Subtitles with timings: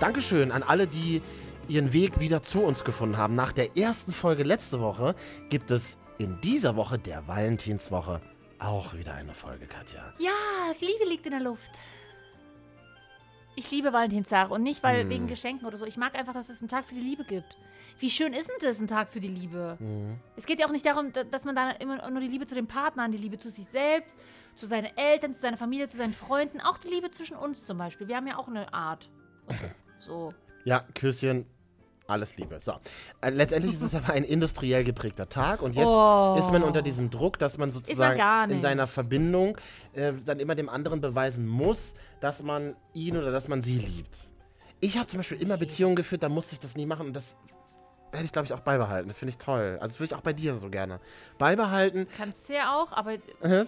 [0.00, 1.22] Dankeschön an alle, die
[1.68, 3.34] ihren Weg wieder zu uns gefunden haben.
[3.34, 5.14] Nach der ersten Folge letzte Woche
[5.50, 8.20] gibt es in dieser Woche, der Valentinswoche,
[8.58, 10.12] auch wieder eine Folge, Katja.
[10.18, 10.30] Ja,
[10.80, 11.70] Liebe liegt in der Luft.
[13.56, 15.10] Ich liebe Valentinstag und nicht, weil Hm.
[15.10, 15.84] wegen Geschenken oder so.
[15.84, 17.56] Ich mag einfach, dass es einen Tag für die Liebe gibt.
[17.98, 19.76] Wie schön ist denn das, ein Tag für die Liebe?
[19.80, 20.20] Mhm.
[20.36, 22.54] Es geht ja auch nicht darum, da- dass man da immer nur die Liebe zu
[22.54, 24.16] dem Partner, die Liebe zu sich selbst,
[24.54, 27.76] zu seinen Eltern, zu seiner Familie, zu seinen Freunden, auch die Liebe zwischen uns zum
[27.78, 28.06] Beispiel.
[28.06, 29.08] Wir haben ja auch eine Art.
[29.98, 30.32] So.
[30.64, 31.46] Ja, Küsschen,
[32.06, 32.58] alles Liebe.
[32.60, 32.72] So.
[33.20, 36.36] Äh, letztendlich ist es aber ein industriell geprägter Tag und jetzt Oh.
[36.38, 39.58] ist man unter diesem Druck, dass man sozusagen in seiner Verbindung
[39.94, 44.18] äh, dann immer dem anderen beweisen muss, dass man ihn oder dass man sie liebt.
[44.80, 47.36] Ich habe zum Beispiel immer Beziehungen geführt, da musste ich das nie machen und das
[48.10, 49.08] werde ich, glaube ich, auch beibehalten.
[49.08, 49.76] Das finde ich toll.
[49.80, 50.98] Also das würde ich auch bei dir so gerne.
[51.36, 52.06] Beibehalten.
[52.16, 53.66] Kannst du ja auch, aber Äh,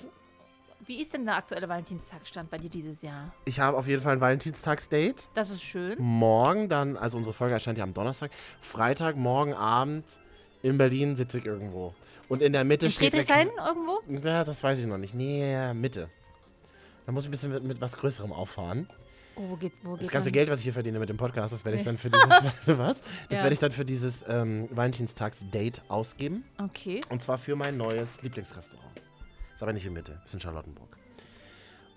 [0.87, 3.33] wie ist denn der aktuelle Valentinstagstand bei dir dieses Jahr?
[3.45, 5.29] Ich habe auf jeden Fall ein Valentinstagsdate.
[5.35, 5.97] Das ist schön.
[5.99, 10.19] Morgen dann, also unsere Folge erscheint ja am Donnerstag, Freitag, morgen Abend
[10.63, 11.95] in Berlin sitze ich irgendwo.
[12.29, 13.11] Und in der Mitte In steht...
[13.13, 14.01] Friedrichshain irgendwo?
[14.29, 15.15] Ja, das weiß ich noch nicht.
[15.15, 16.09] Nee, Mitte.
[17.07, 18.89] Da muss ich ein bisschen mit, mit was Größerem auffahren.
[19.37, 20.35] Oh, wo geht, wo geht Das ganze man?
[20.35, 22.29] Geld, was ich hier verdiene mit dem Podcast, das werde ich dann für dieses...
[22.79, 23.01] was?
[23.29, 23.43] Das Ja.
[23.43, 26.45] werde ich dann für dieses ähm, Valentinstags-Date ausgeben.
[26.59, 27.01] Okay.
[27.09, 29.03] Und zwar für mein neues Lieblingsrestaurant.
[29.61, 30.97] Ist aber nicht in Mitte, ist in Charlottenburg.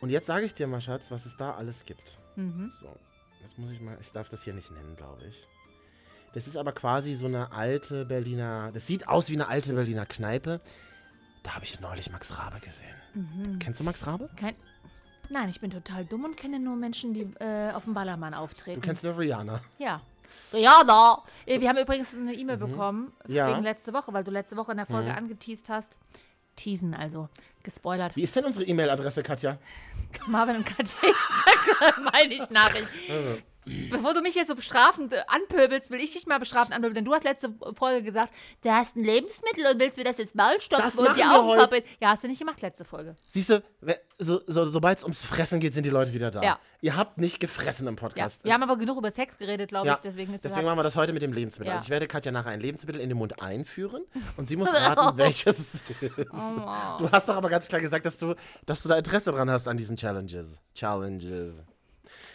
[0.02, 2.18] Und jetzt sage ich dir mal, Schatz, was es da alles gibt.
[2.36, 2.70] Mhm.
[2.78, 2.94] So,
[3.42, 5.48] jetzt muss ich mal, ich darf das hier nicht nennen, glaube ich.
[6.34, 10.06] Das ist aber quasi so eine alte Berliner, das sieht aus wie eine alte Berliner
[10.06, 10.60] Kneipe.
[11.44, 12.96] Da habe ich neulich Max Rabe gesehen.
[13.14, 13.60] Mhm.
[13.60, 14.30] Kennst du Max Rabe?
[14.36, 14.56] Kein
[15.30, 18.82] Nein, ich bin total dumm und kenne nur Menschen, die äh, auf dem Ballermann auftreten.
[18.82, 19.62] Du kennst nur Rihanna.
[19.78, 20.02] Ja.
[20.52, 21.24] Rihanna!
[21.46, 23.34] Äh, Wir haben übrigens eine E-Mail bekommen, Mhm.
[23.34, 23.54] Ja.
[23.54, 25.18] wegen letzte Woche, weil du letzte Woche in der Folge Mhm.
[25.18, 25.98] angeteased hast.
[26.56, 27.30] Teasen, also
[27.64, 28.16] gespoilert.
[28.16, 29.58] Wie ist denn unsere E-Mail-Adresse, Katja?
[30.28, 32.88] Marvin und Katja Instagram, meine ich Nachricht.
[33.90, 37.06] Bevor du mich hier so bestrafend äh, anpöbelst, will ich dich mal bestrafend anpöbeln, denn
[37.06, 40.60] du hast letzte Folge gesagt, du hast ein Lebensmittel und willst mir das jetzt Maul
[40.60, 41.88] stopfen Das und die Augen verbinden.
[42.02, 43.16] Ja, hast du nicht gemacht letzte Folge.
[43.30, 43.64] Siehst du,
[44.20, 46.42] so, so, sobald es ums Fressen geht, sind die Leute wieder da.
[46.42, 46.60] Ja.
[46.82, 48.00] Ihr habt nicht gefressen im Ja.
[48.02, 48.44] Podcast.
[48.44, 50.84] Wir haben aber genug über Sex geredet, glaube Ja, ich, deswegen ist Deswegen machen wir
[50.84, 51.70] das heute mit dem Lebensmittel.
[51.70, 51.76] Ja.
[51.76, 54.04] Also ich werde Katja nachher ein Lebensmittel in den Mund einführen
[54.38, 55.82] und sie muss raten, welches es ist.
[56.32, 56.98] Oh.
[57.00, 58.36] Du hast doch aber ganz klar gesagt, dass du,
[58.66, 60.58] dass du da Interesse dran hast an diesen Challenges.
[60.76, 61.64] Challenges.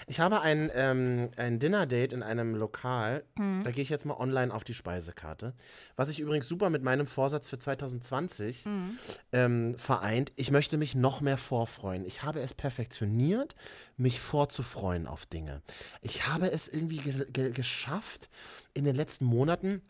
[0.09, 3.25] Ich habe ein, ähm, ein Dinner-Date in einem Lokal.
[3.37, 3.63] Mhm.
[3.65, 5.53] Da gehe ich jetzt mal online auf die Speisekarte.
[5.97, 8.99] Was ich übrigens super mit meinem Vorsatz für 2020 Mhm.
[9.33, 10.33] ähm, vereint.
[10.37, 12.05] Ich möchte mich noch mehr vorfreuen.
[12.07, 13.55] Ich habe es perfektioniert,
[13.97, 15.63] mich vorzufreuen auf Dinge.
[16.01, 18.31] Ich habe es irgendwie ge ge geschafft,
[18.75, 19.83] in den letzten Monaten,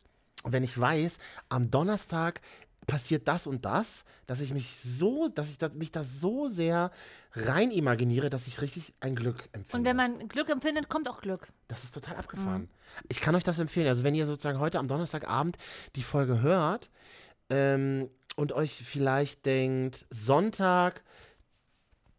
[0.44, 1.18] wenn ich weiß,
[1.48, 2.40] am Donnerstag
[2.88, 6.90] passiert das und das, dass ich mich so, dass ich da, mich da so sehr
[7.34, 9.76] rein imaginiere, dass ich richtig ein Glück empfinde.
[9.76, 11.48] Und wenn man Glück empfindet, kommt auch Glück.
[11.68, 12.68] Das ist total abgefahren.
[13.08, 13.86] Ich kann euch das empfehlen.
[13.86, 15.56] Also wenn ihr sozusagen heute am Donnerstagabend
[15.94, 16.90] die Folge hört
[17.50, 21.02] ähm, und euch vielleicht denkt, Sonntag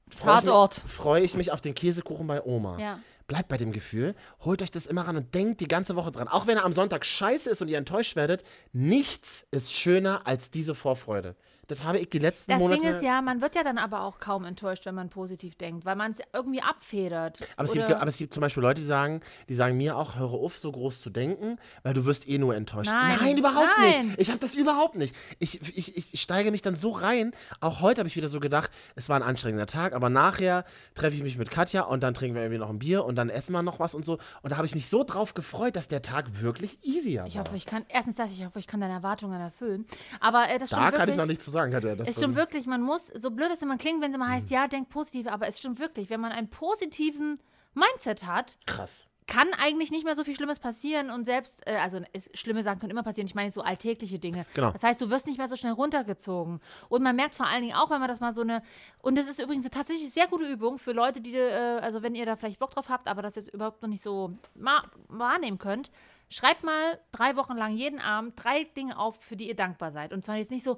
[0.09, 2.77] freue ich, mich- freue ich mich auf den Käsekuchen bei Oma.
[2.79, 2.99] Ja.
[3.29, 6.27] Bleibt bei dem Gefühl, holt euch das immer ran und denkt die ganze Woche dran.
[6.27, 10.49] Auch wenn er am Sonntag scheiße ist und ihr enttäuscht werdet, nichts ist schöner als
[10.49, 11.35] diese Vorfreude.
[11.69, 12.81] Das habe ich die letzten Das Monate...
[12.81, 15.85] Ding ist ja, man wird ja dann aber auch kaum enttäuscht, wenn man positiv denkt,
[15.85, 17.39] weil man es irgendwie abfedert.
[17.55, 20.15] Aber es, gibt, aber es gibt zum Beispiel Leute, die sagen, die sagen mir auch,
[20.15, 22.91] höre auf, so groß zu denken, weil du wirst eh nur enttäuscht.
[22.91, 24.07] Nein, überhaupt nein.
[24.07, 24.19] nicht.
[24.19, 25.15] Ich habe das überhaupt nicht.
[25.37, 27.33] Ich, ich, ich steige mich dann so rein.
[27.61, 30.65] Auch heute habe ich wieder so gedacht, es war ein anstrengender Tag, aber nachher
[30.95, 33.29] treffe ich mich mit Katja und dann trinken wir irgendwie noch ein Bier und dann
[33.29, 34.17] essen wir noch was und so.
[34.41, 37.45] Und da habe ich mich so drauf gefreut, dass der Tag wirklich easier ich war.
[37.45, 39.85] hoffe, ich kann, erstens das, ich hoffe, ich kann deine Erwartungen erfüllen.
[40.19, 41.09] Aber äh, das da stimmt kann wirklich.
[41.09, 41.95] ich noch nichts zu sagen, Katja.
[41.95, 44.31] Das Es stimmt wirklich, man muss, so blöd es immer klingt, wenn es immer Mhm.
[44.31, 47.39] heißt, ja, denk positiv, aber es stimmt wirklich, wenn man einen positiven
[47.73, 49.05] Mindset hat, krass.
[49.27, 52.79] kann eigentlich nicht mehr so viel Schlimmes passieren und selbst, äh, also es, schlimme Sachen
[52.79, 54.45] können immer passieren, ich meine so alltägliche Dinge.
[54.55, 54.71] Genau.
[54.71, 56.59] Das heißt, du wirst nicht mehr so schnell runtergezogen.
[56.89, 58.63] Und man merkt vor allen Dingen auch, wenn man das mal so eine,
[59.03, 62.15] und das ist übrigens eine tatsächlich sehr gute Übung für Leute, die, äh, also wenn
[62.15, 64.33] ihr da vielleicht Bock drauf habt, aber das jetzt überhaupt noch nicht so
[65.07, 65.91] wahrnehmen könnt,
[66.29, 70.11] schreibt mal drei Wochen lang jeden Abend drei Dinge auf, für die ihr dankbar seid.
[70.13, 70.77] Und zwar jetzt nicht so,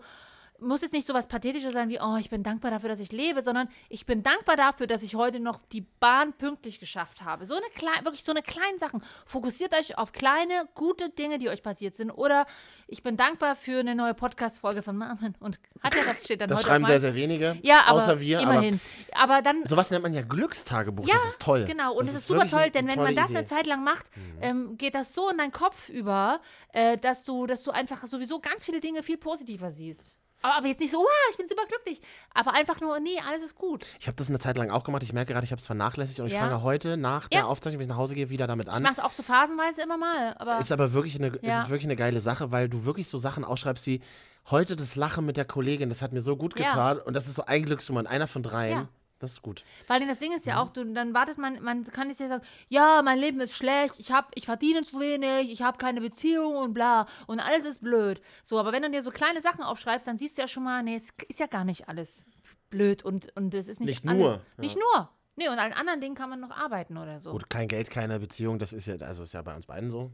[0.62, 3.12] muss jetzt nicht so was Pathetisches sein wie, oh, ich bin dankbar dafür, dass ich
[3.12, 7.46] lebe, sondern ich bin dankbar dafür, dass ich heute noch die Bahn pünktlich geschafft habe.
[7.46, 9.04] So eine kleine, wirklich so eine kleine Sachen.
[9.26, 12.12] Fokussiert euch auf kleine, gute Dinge, die euch passiert sind.
[12.12, 12.46] Oder
[12.88, 16.50] ich bin dankbar für eine neue Podcast-Folge von Marvin und hat ja das steht dann
[16.50, 17.58] Das schreiben sehr, sehr wenige.
[17.62, 18.40] Ja, aber außer wir.
[18.40, 18.80] immerhin.
[19.14, 21.08] Aber, dann Aber sowas nennt man ja Glückstagebuch.
[21.08, 21.66] ja, das ist toll.
[21.66, 23.34] Genau, und Das es ist, super toll, denn wenn man das Idee.
[23.34, 23.38] Mhm.
[23.38, 24.06] eine Zeit lang macht,
[24.42, 26.40] ähm, geht das so in deinen Kopf über,
[26.74, 30.18] äh, dass, du, dass du einfach sowieso ganz viele Dinge viel positiver siehst.
[30.42, 32.02] Aber, aber jetzt nicht so, wow, ich bin super glücklich.
[32.34, 33.86] Aber einfach nur, nee, alles ist gut.
[34.00, 35.04] Ich habe das eine Zeit lang auch gemacht.
[35.04, 36.40] Ich merke gerade, ich habe es vernachlässigt und ich Ja.
[36.40, 37.42] fange heute nach Ja.
[37.42, 38.84] der Aufzeichnung, wenn ich nach Hause gehe, wieder damit Ich an.
[38.84, 40.36] mache es auch so phasenweise immer mal.
[40.40, 41.62] Aber Ist aber wirklich eine, Ja.
[41.62, 44.02] ist wirklich eine geile Sache, weil du wirklich so Sachen ausschreibst wie
[44.50, 47.36] heute das Lachen mit der Kollegin, das hat mir so gut getan und das ist
[47.36, 48.88] so ein Glücksmoment, einer von dreien.
[49.22, 49.64] Das ist gut.
[49.88, 50.60] Weil das Ding ist ja Mhm.
[50.62, 53.96] auch, du, dann wartet man, man kann jetzt ja sagen, ja, mein Leben ist schlecht,
[54.00, 57.82] ich, hab, ich verdiene zu wenig, ich habe keine Beziehung und bla und alles ist
[57.84, 58.20] blöd.
[58.44, 60.82] So, aber wenn du dir so kleine Sachen aufschreibst, dann siehst du ja schon mal,
[60.82, 62.26] nee, es ist ja gar nicht alles
[62.72, 64.40] blöd und, und es ist nicht, Nicht alles, nur, ja.
[64.58, 65.10] Nicht nur.
[65.36, 67.32] Nee, und an anderen Dingen kann man noch arbeiten oder so.
[67.32, 70.12] Gut, kein Geld, keine Beziehung, das ist ja, also ist ja bei uns beiden so.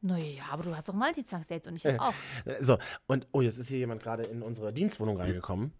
[0.00, 1.98] Naja, aber du hast doch Multitask-Dates und ich Äh.
[1.98, 2.12] auch.
[2.60, 2.76] So,
[3.06, 5.72] und oh, jetzt ist hier jemand gerade in unsere Dienstwohnung reingekommen.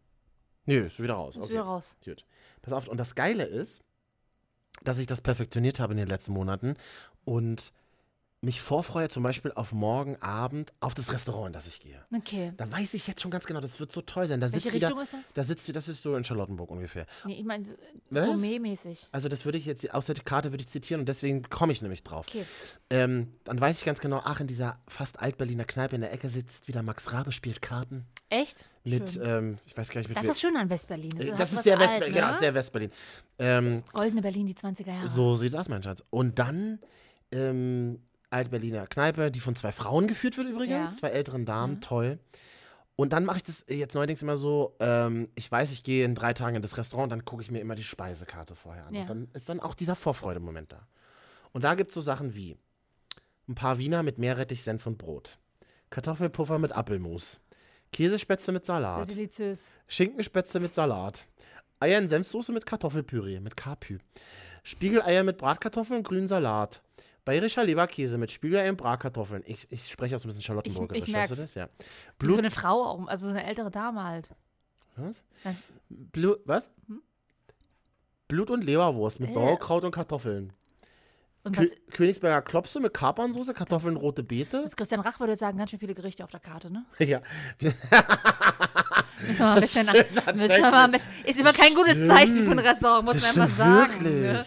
[0.68, 1.36] Nö, ist wieder raus.
[1.36, 1.52] Ist Okay.
[1.54, 1.96] wieder raus.
[2.04, 2.26] Gut.
[2.60, 3.80] Pass auf, und das Geile ist,
[4.84, 6.76] dass ich das perfektioniert habe in den letzten Monaten
[7.24, 7.72] und
[8.40, 12.00] mich vorfreue zum Beispiel auf morgen Abend auf das Restaurant, in das ich gehe.
[12.16, 12.52] Okay.
[12.56, 14.40] Da weiß ich jetzt schon ganz genau, das wird so toll sein.
[14.40, 15.32] Da Welche sitzt wieder, Richtung ist das?
[15.34, 17.06] da sitzt, das ist so in Charlottenburg ungefähr.
[17.24, 17.64] Nee, ich meine,
[18.12, 19.08] gourmet-mäßig.
[19.10, 21.82] Also das würde ich jetzt, aus der Karte würde ich zitieren und deswegen komme ich
[21.82, 22.26] nämlich drauf.
[22.28, 22.44] Okay.
[22.90, 26.28] Ähm, dann weiß ich ganz genau, ach, in dieser fast Altberliner Kneipe in der Ecke
[26.28, 28.06] sitzt wieder Max Rabe, spielt Karten.
[28.30, 28.70] Echt?
[28.84, 29.22] Mit, Schön.
[29.24, 31.10] ähm, ich weiß gar nicht, mit Das ist schön an Westberlin.
[31.20, 32.20] Äh, hat Das was ist sehr Westberlin, ne?
[32.20, 32.92] genau, sehr Westberlin.
[33.40, 35.08] Ähm, Goldene Berlin, die 20er Jahre.
[35.08, 36.04] so sieht's aus, mein Schatz.
[36.10, 36.78] Und dann
[37.32, 40.96] ähm, Altberliner Kneipe, die von zwei Frauen geführt wird übrigens, Ja.
[40.98, 42.18] zwei älteren Damen, toll.
[42.96, 46.14] Und dann mache ich das jetzt neuerdings immer so, ähm, ich weiß, ich gehe in
[46.16, 48.94] drei Tagen in das Restaurant, dann gucke ich mir immer die Speisekarte vorher an.
[48.94, 49.02] Ja.
[49.02, 50.86] Und dann ist dann auch dieser Vorfreude-Moment da.
[51.52, 52.56] Und da gibt es so Sachen wie
[53.48, 55.38] ein paar Wiener mit Meerrettich, Senf und Brot,
[55.90, 57.40] Kartoffelpuffer mit Apfelmus,
[57.92, 59.08] Käsespätzle mit Salat.
[59.86, 61.24] Schinkenspätzle mit Salat.
[61.80, 63.98] Eier in Senfsoße mit Kartoffelpüree, mit Kapü.
[64.64, 66.82] Spiegeleier mit Bratkartoffeln und grünen Salat.
[67.28, 69.42] Bayerischer Leberkäse mit Spiegeleier und Bratkartoffeln.
[69.44, 71.52] Ich, ich spreche auch so ein bisschen Charlottenburgerisch, Ich- ich weißt du merk's.
[71.52, 71.60] das?
[71.60, 71.68] Ja.
[71.78, 72.38] Wie so Blut.
[72.38, 74.30] eine Frau, auch, also so eine ältere Dame halt.
[74.96, 75.22] Was?
[75.90, 76.70] Blut, was?
[78.28, 79.32] Blut und Leberwurst mit Äh.
[79.34, 80.54] Sauerkraut und Kartoffeln.
[81.44, 84.62] Und Kö was, Königsberger Klopse mit Kapernsoße, Kartoffeln, rote Beete.
[84.62, 86.86] das Christian Rach würde sagen, ganz schön viele Gerichte auf der Karte, ne?
[86.98, 87.20] ja.
[87.60, 92.06] Müssen wir mal ein Das bisschen, ein bisschen, ist immer kein gutes.
[92.08, 94.04] Zeichen für ein Restaurant, muss Das man einfach sagen.
[94.04, 94.22] wirklich.
[94.22, 94.44] Ne?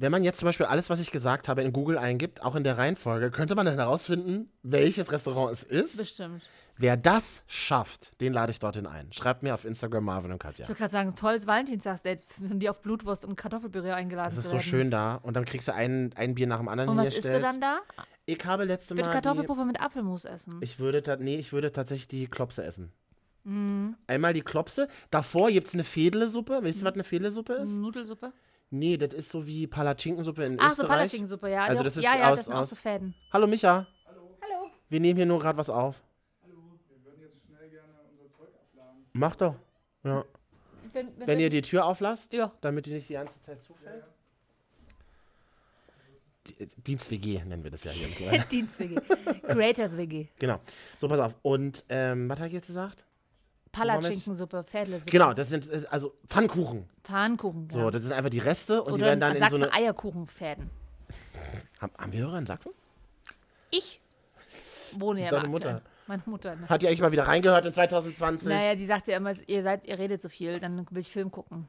[0.00, 2.64] Wenn man jetzt zum Beispiel alles, was ich gesagt habe, in Google eingibt, auch in
[2.64, 5.98] der Reihenfolge, könnte man dann herausfinden, welches Restaurant es ist.
[5.98, 6.42] Bestimmt.
[6.78, 9.12] Wer das schafft, den lade ich dorthin ein.
[9.12, 10.62] Schreibt mir auf Instagram Marvin und Katja.
[10.62, 14.50] Ich würde gerade sagen, tolles Valentinstagsdate, wenn die auf Blutwurst und Kartoffelpüree eingeladen Das ist
[14.50, 15.16] so schön da.
[15.16, 17.60] Und dann kriegst du ein, ein Bier nach dem anderen Und was isst du dann
[17.60, 17.80] da?
[18.24, 19.16] Ich habe letzte Ich würde Mal.
[19.16, 20.56] Die, Kartoffelpuffer mit Apfelmus essen.
[20.62, 22.90] ich würde, nee, ich würde tatsächlich die Klopse essen.
[23.44, 23.96] Mhm.
[24.06, 24.88] Einmal die Klopse.
[25.10, 26.62] Davor gibt es eine Fädlesuppe.
[26.62, 27.72] Weißt du, was eine Fädlesuppe ist?
[27.72, 28.32] Nudelsuppe?
[28.70, 30.88] Nee, das ist so wie Palatschinkensuppe in Ach, so Österreich.
[30.88, 31.64] Palatschinkensuppe, ja.
[31.64, 33.14] Also das ist ja, ja, aus- das sind auch aus- so Fäden.
[33.32, 33.86] Hallo Micha.
[34.06, 34.70] Hallo.
[34.88, 36.02] Wir nehmen hier nur gerade was auf.
[39.12, 39.56] Mach doch.
[40.04, 40.24] Ja.
[40.92, 42.52] Wenn, Wenn ihr die Tür auflasst, Ja.
[42.60, 44.04] damit die nicht die ganze Zeit zufällt.
[46.46, 48.08] Die- Dienst-WG nennen wir das ja hier.
[48.50, 48.96] Dienst-WG.
[49.42, 50.28] Creators WG.
[50.38, 50.58] genau.
[50.96, 51.34] So, pass auf.
[51.42, 53.04] Und, ähm, was habe ich jetzt gesagt?
[53.72, 55.10] Palatschinkensuppe, Fädlesuppe.
[55.10, 56.88] Genau, das sind ist also Pfannkuchen.
[57.04, 57.68] Pfannkuchen.
[57.70, 57.90] So, ja.
[57.90, 59.72] das sind einfach die Reste und die Oder werden dann in so Sachsen eine.
[59.72, 60.70] Eierkuchenfäden.
[61.80, 62.72] Haben, haben wir Hörer in Sachsen?
[63.70, 64.00] Ich
[64.92, 65.82] wohne ja Deine Mutter.
[66.06, 66.56] Meine Mutter.
[66.56, 66.68] Ne?
[66.68, 68.48] Hat die eigentlich mal wieder reingehört in 2020?
[68.48, 71.30] Naja, die sagt ja immer, ihr seid, ihr redet so viel, dann will ich Film
[71.30, 71.68] gucken.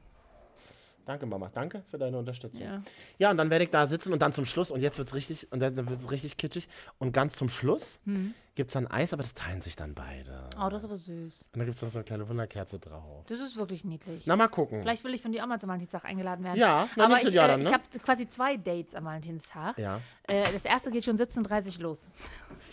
[1.06, 1.50] Danke, Mama.
[1.52, 2.64] Danke für deine Unterstützung.
[2.64, 2.82] Ja.
[3.18, 5.14] Ja, und dann werde ich da sitzen und dann zum Schluss, und jetzt wird es
[5.14, 6.68] richtig, und dann wird es richtig kitschig.
[6.98, 8.34] Und ganz zum Schluss Hm.
[8.54, 10.48] Gibt es dann Eis, aber das teilen sich dann beide.
[10.60, 11.48] Oh, das ist aber süß.
[11.52, 13.24] Und dann gibt es noch so eine kleine Wunderkerze drauf.
[13.26, 14.24] Das ist wirklich niedlich.
[14.26, 14.80] Na, mal gucken.
[14.82, 16.58] Vielleicht will ich von dir auch mal zum Valentinstag eingeladen werden.
[16.58, 17.66] Ja, na, aber ich, Jahr äh, dann, ne?
[17.68, 19.78] ich habe quasi zwei Dates am Valentinstag.
[19.78, 20.00] Ja.
[20.24, 22.08] Äh, das erste geht schon 17.30 Uhr los.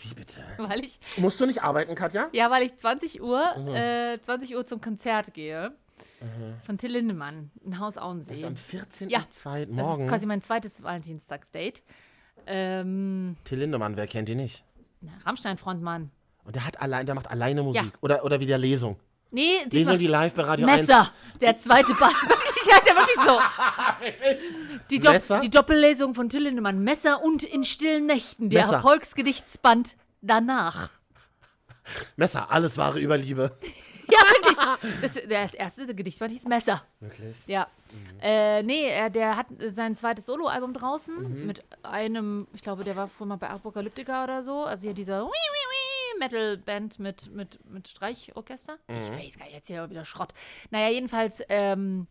[0.02, 0.40] Wie bitte?
[0.58, 2.28] Weil ich, Musst du nicht arbeiten, Katja?
[2.32, 3.68] ja, weil ich 20 Uhr, Mhm.
[3.74, 5.72] äh, 20 Uhr zum Konzert gehe.
[6.66, 8.34] Von Till Lindemann in Haus Das Auensee.
[8.34, 9.08] ist am 14.02.
[9.10, 10.04] Ja, Das morgen.
[10.04, 11.82] ist quasi mein zweites Valentinstagsdate.
[12.46, 14.64] Ähm, Till Lindemann, wer kennt ihn nicht?
[15.24, 16.10] Rammstein-Frontmann.
[16.44, 17.82] Und der hat allein, der macht alleine Musik.
[17.82, 17.90] Ja.
[18.00, 18.98] Oder, oder wieder Lesung.
[19.32, 20.80] Nee, Lesung, die live bei Radio 1.
[20.80, 22.14] Messer, der zweite Band.
[22.56, 23.40] ich heißt ja wirklich so.
[24.90, 25.40] Die, Dopp Messer?
[25.40, 26.82] die Doppellesung von Till Lindemann.
[26.82, 28.50] Messer und in stillen Nächten.
[28.50, 28.76] Der Messer.
[28.76, 30.90] Erfolgsgedichtsband danach.
[32.16, 33.56] Messer, alles wahre über Liebe.
[34.12, 35.00] Ja, wirklich.
[35.00, 36.82] Das, das erste Gedichtband hieß Messer.
[37.00, 37.46] Wirklich?
[37.46, 37.68] Ja.
[38.22, 43.08] Äh, nee, er, der hat sein zweites Soloalbum draußen mit einem, ich glaube, der war
[43.08, 44.64] vorher mal bei Apokalyptica oder so.
[44.64, 45.28] Also hier dieser
[46.18, 48.78] Metal-Band mit, mit, mit Streichorchester.
[48.88, 50.34] Ich weiß gar nicht, jetzt hier wieder Schrott.
[50.70, 52.06] Naja, jedenfalls ähm,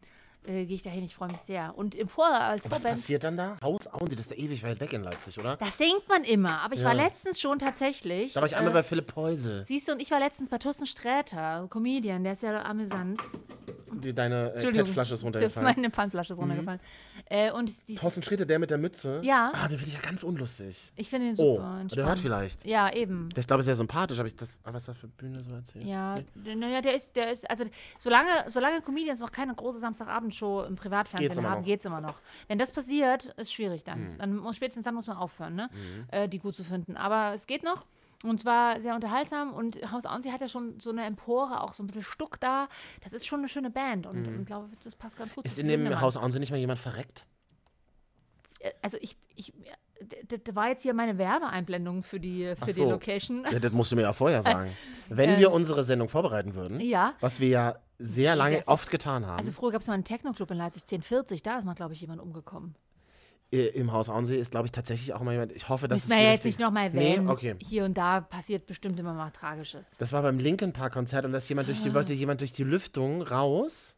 [0.46, 1.74] äh, gehe ich dahin, ich freue mich sehr.
[1.78, 3.00] Und im Vor als Und was Vorband.
[3.02, 3.58] passiert dann da?
[3.62, 5.58] Haus Auensee, das ist ja ewig weit weg in Leipzig, oder?
[5.58, 7.04] Das singt man immer, aber ich war Ja.
[7.04, 8.34] letztens schon tatsächlich.
[8.34, 10.58] Da war ich einmal äh, bei Philipp Heusel, Siehst du, und ich war letztens bei
[10.58, 13.22] Thorsten Sträter, Comedian, der ist ja amüsant.
[13.94, 14.72] Die deine äh.
[14.72, 15.74] PET-Flasche ist runtergefallen.
[15.76, 16.80] Meine Pfandflasche ist runtergefallen.
[17.26, 19.20] Äh, und die, Thorsten Sträter, der mit der Mütze?
[19.24, 19.52] Ja.
[19.54, 20.92] Ah, den finde ich ja ganz unlustig.
[20.96, 21.72] ich finde ihn Oh, super.
[21.74, 22.08] der entspannt.
[22.08, 22.66] hört vielleicht.
[22.66, 23.30] Ja, eben.
[23.36, 24.18] Ich glaube, sehr sympathisch.
[24.18, 25.86] Habe ich das, was da für Bühne so erzählt?
[25.86, 27.66] Ja, d- naja, der ist, der ist, also
[27.98, 31.66] solange, solange Comedians noch keine große Samstagabendshow im Geht's Privatfernsehen immer haben, noch.
[31.66, 32.16] geht's immer noch.
[32.48, 34.14] Wenn das passiert, ist schwierig dann.
[34.14, 34.18] Mhm.
[34.18, 35.70] Dann muss, spätestens dann muss man aufhören, ne?
[36.12, 36.98] Äh, die gut zu finden.
[36.98, 37.86] Aber es geht noch.
[38.24, 41.82] Und zwar sehr unterhaltsam und Haus Auensee hat ja schon so eine Empore, auch so
[41.84, 42.68] ein bisschen Stuck da.
[43.02, 45.46] Das ist schon eine schöne Band und ich glaube, das passt ganz gut.
[45.46, 45.48] Mhm.
[45.48, 46.02] Ist in dem Lindemann.
[46.02, 47.26] Haus Auensee nicht mal jemand verreckt?
[48.60, 49.54] Äh, Also ich, ich
[50.30, 52.90] das das war jetzt hier meine Werbeeinblendung für die, für die so.
[52.90, 53.46] Location.
[53.52, 54.72] Ja, das musst du mir ja vorher sagen.
[55.10, 57.14] Wenn wir unsere Sendung vorbereiten würden, Ja.
[57.20, 60.52] was wir ja sehr lange oft getan haben, Also früher gab es mal einen Techno-Club
[60.52, 62.76] in Leipzig 1040, da ist mal, glaube ich, jemand umgekommen.
[63.52, 65.52] Äh, im Haus Auensee ist, glaube ich, tatsächlich auch mal jemand.
[65.54, 67.30] Ich hoffe, dass Müssen wir ja jetzt nicht nochmal Nee, erwähnen.
[67.30, 67.56] okay.
[67.60, 69.88] Hier und da passiert bestimmt immer mal Tragisches.
[69.98, 72.52] Das war beim Linkin Park Konzert und da ist jemand durch die, wollte jemand durch
[72.54, 73.96] die Lüftung raus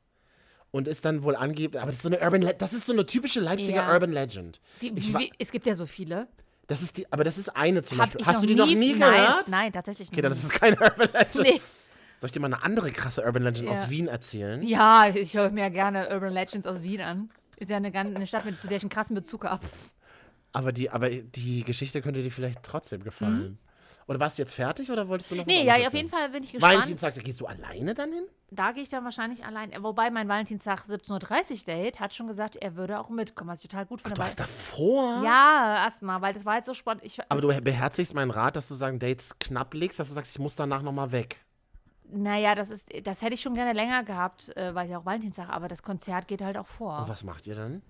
[0.71, 2.93] und ist dann wohl angeblich, aber das ist so eine Urban, Le das ist so
[2.93, 3.93] eine typische Leipziger Ja.
[3.93, 4.61] Urban Legend.
[4.81, 6.27] Die, wa- wie, es gibt ja so viele.
[6.67, 8.25] Das ist die, aber das ist eine zum Hab Beispiel.
[8.25, 9.47] Hast du die noch nie nein, gehört?
[9.49, 10.25] Nein, tatsächlich Okay, nicht.
[10.25, 11.35] dann ist es keine Urban Legend.
[11.43, 11.61] Nee.
[12.19, 13.71] Soll ich dir mal eine andere krasse Urban Legend Ja.
[13.71, 14.61] aus Wien erzählen?
[14.63, 17.29] Ja, ich höre mir gerne Urban Legends aus Wien an.
[17.61, 19.63] Ist ja eine, ganz, eine Stadt, mit, zu der ich einen krassen Bezug habe.
[20.51, 23.59] Aber die, aber die Geschichte könnte dir vielleicht trotzdem gefallen.
[24.07, 25.59] Oder warst du jetzt fertig oder wolltest du noch was Mhm.
[25.61, 26.09] Nee, ja, auf jeden?
[26.09, 26.73] Fall bin ich gespannt.
[26.73, 28.23] Valentinstag, gehst du alleine dann hin?
[28.49, 29.71] Da gehe ich dann wahrscheinlich allein.
[29.83, 33.69] Wobei mein Valentinstag 17.30 Uhr Date hat schon gesagt, er würde auch mitkommen, was ich
[33.69, 34.15] total gut finde.
[34.15, 35.21] Du weil- hast davor?
[35.23, 37.03] ja, erstmal, weil das war jetzt so spannend.
[37.05, 40.31] Ich, Aber du beherzigst meinen Rat, dass du sagen, Dates knapp legst, dass du sagst,
[40.31, 41.37] ich muss danach nochmal weg.
[42.13, 45.49] Naja, das ist, das hätte ich schon gerne länger gehabt, äh, weil ja auch Valentinstag,
[45.49, 46.99] aber das Konzert geht halt auch vor.
[46.99, 47.81] Und was macht ihr dann?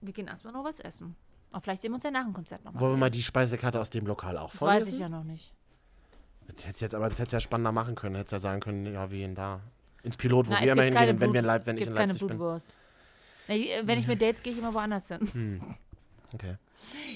[0.00, 1.14] Wir gehen erstmal noch was essen.
[1.52, 2.80] Und vielleicht sehen wir uns ja nach dem Konzert nochmal.
[2.80, 5.00] Wollen wir mal die Speisekarte aus dem Lokal auch Das weiß ich vorlesen?
[5.00, 5.52] ja noch nicht.
[6.48, 8.14] Das hättest jetzt aber das hättest ja spannender machen können.
[8.14, 9.60] Hättest ja sagen können, ja, wie in da.
[10.02, 11.94] Ins Pilot, wo Na, wir immer hingehen, keine wenn, wir in Leip wenn ich in
[11.94, 12.36] keine Leipzig bin.
[12.36, 12.76] Blutwurst.
[13.48, 15.60] Nee, äh, wenn ich mit Dates gehe ich immer woanders hin.
[16.32, 16.56] Okay.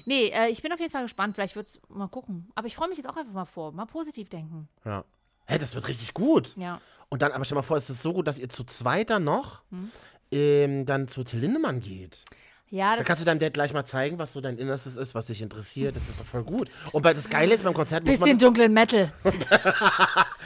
[0.07, 1.35] Nee, äh, ich bin auf jeden Fall gespannt.
[1.35, 2.49] Vielleicht wird's mal gucken.
[2.55, 3.73] Aber ich freue mich jetzt auch einfach mal vor.
[3.73, 4.69] Mal positiv denken.
[4.85, 5.05] Ja.
[5.51, 6.57] Hä, das wird richtig gut.
[6.57, 6.81] Ja.
[7.09, 9.25] Und dann, aber stell mal vor, es ist so gut, dass ihr zu zweit dann
[9.25, 9.91] noch Hm.
[10.31, 12.25] ähm, dann zu Till Lindemann geht.
[12.73, 15.27] Ja, Da kannst du deinem Dad gleich mal zeigen, was so dein Innerstes ist, was
[15.27, 15.97] dich interessiert.
[15.97, 16.71] Das ist doch voll gut.
[16.93, 18.39] Und bei das Geile ist, beim Konzert muss bisschen man.
[18.39, 19.13] dunklen Metal.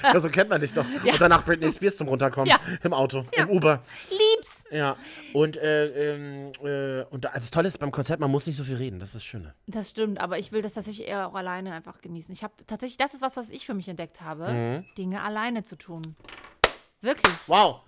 [0.03, 0.85] Ja, so kennt man dich doch.
[0.85, 2.49] Und danach Britney Spears zum Runterkommen.
[2.51, 2.59] Ja.
[2.83, 3.83] Im Auto, im Uber.
[4.11, 4.63] Lieb's.
[4.71, 4.97] Ja.
[5.33, 8.65] Und, äh, ähm, äh, und also das Tolle ist beim Konzert, man muss nicht so
[8.65, 8.99] viel reden.
[9.01, 9.55] Das ist das Schöne.
[9.67, 12.35] Das stimmt, aber ich will das tatsächlich eher auch alleine einfach genießen.
[12.35, 14.85] Ich habe tatsächlich, das ist was, was ich für mich entdeckt habe, Mhm.
[14.99, 16.17] Dinge alleine zu tun.
[17.01, 17.33] Wirklich.
[17.47, 17.81] Wow.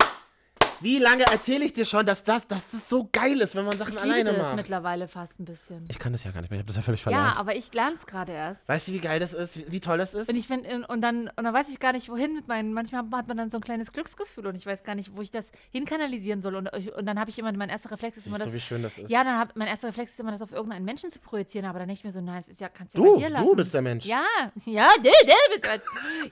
[0.81, 3.77] Wie lange erzähle ich dir schon, dass das, dass das so geil ist, wenn man
[3.77, 4.55] Sachen Ich alleine liebe das macht?
[4.57, 5.85] mittlerweile fast ein bisschen.
[5.89, 6.57] Ich kann das ja gar nicht mehr.
[6.57, 7.39] Ich habe das ja völlig Ja, verlernt.
[7.39, 8.67] aber ich lerne es gerade erst.
[8.69, 9.57] weißt du, wie geil das ist?
[9.57, 10.29] Wie, wie toll das ist?
[10.29, 13.03] Und ich bin, und dann, und dann weiß ich gar nicht, wohin mit meinen, manchmal
[13.13, 15.51] hat man dann so ein kleines Glücksgefühl und ich weiß gar nicht, wo ich das
[15.71, 16.55] hinkanalisieren soll.
[16.55, 18.53] Und, und dann habe ich immer, mein erster Reflex ist Siehst immer du, das.
[18.53, 19.09] wie schön das ist?
[19.09, 21.79] Ja, dann hab, mein erster Reflex ist immer, das auf irgendeinen Menschen zu projizieren, aber
[21.79, 23.45] dann ich mir so, nein, es ist ja, kannst du ja Du, bei dir lassen.
[23.49, 24.05] du bist der Mensch.
[24.05, 24.23] Ja,
[24.65, 25.09] ja, du, du
[25.55, 25.81] bist halt.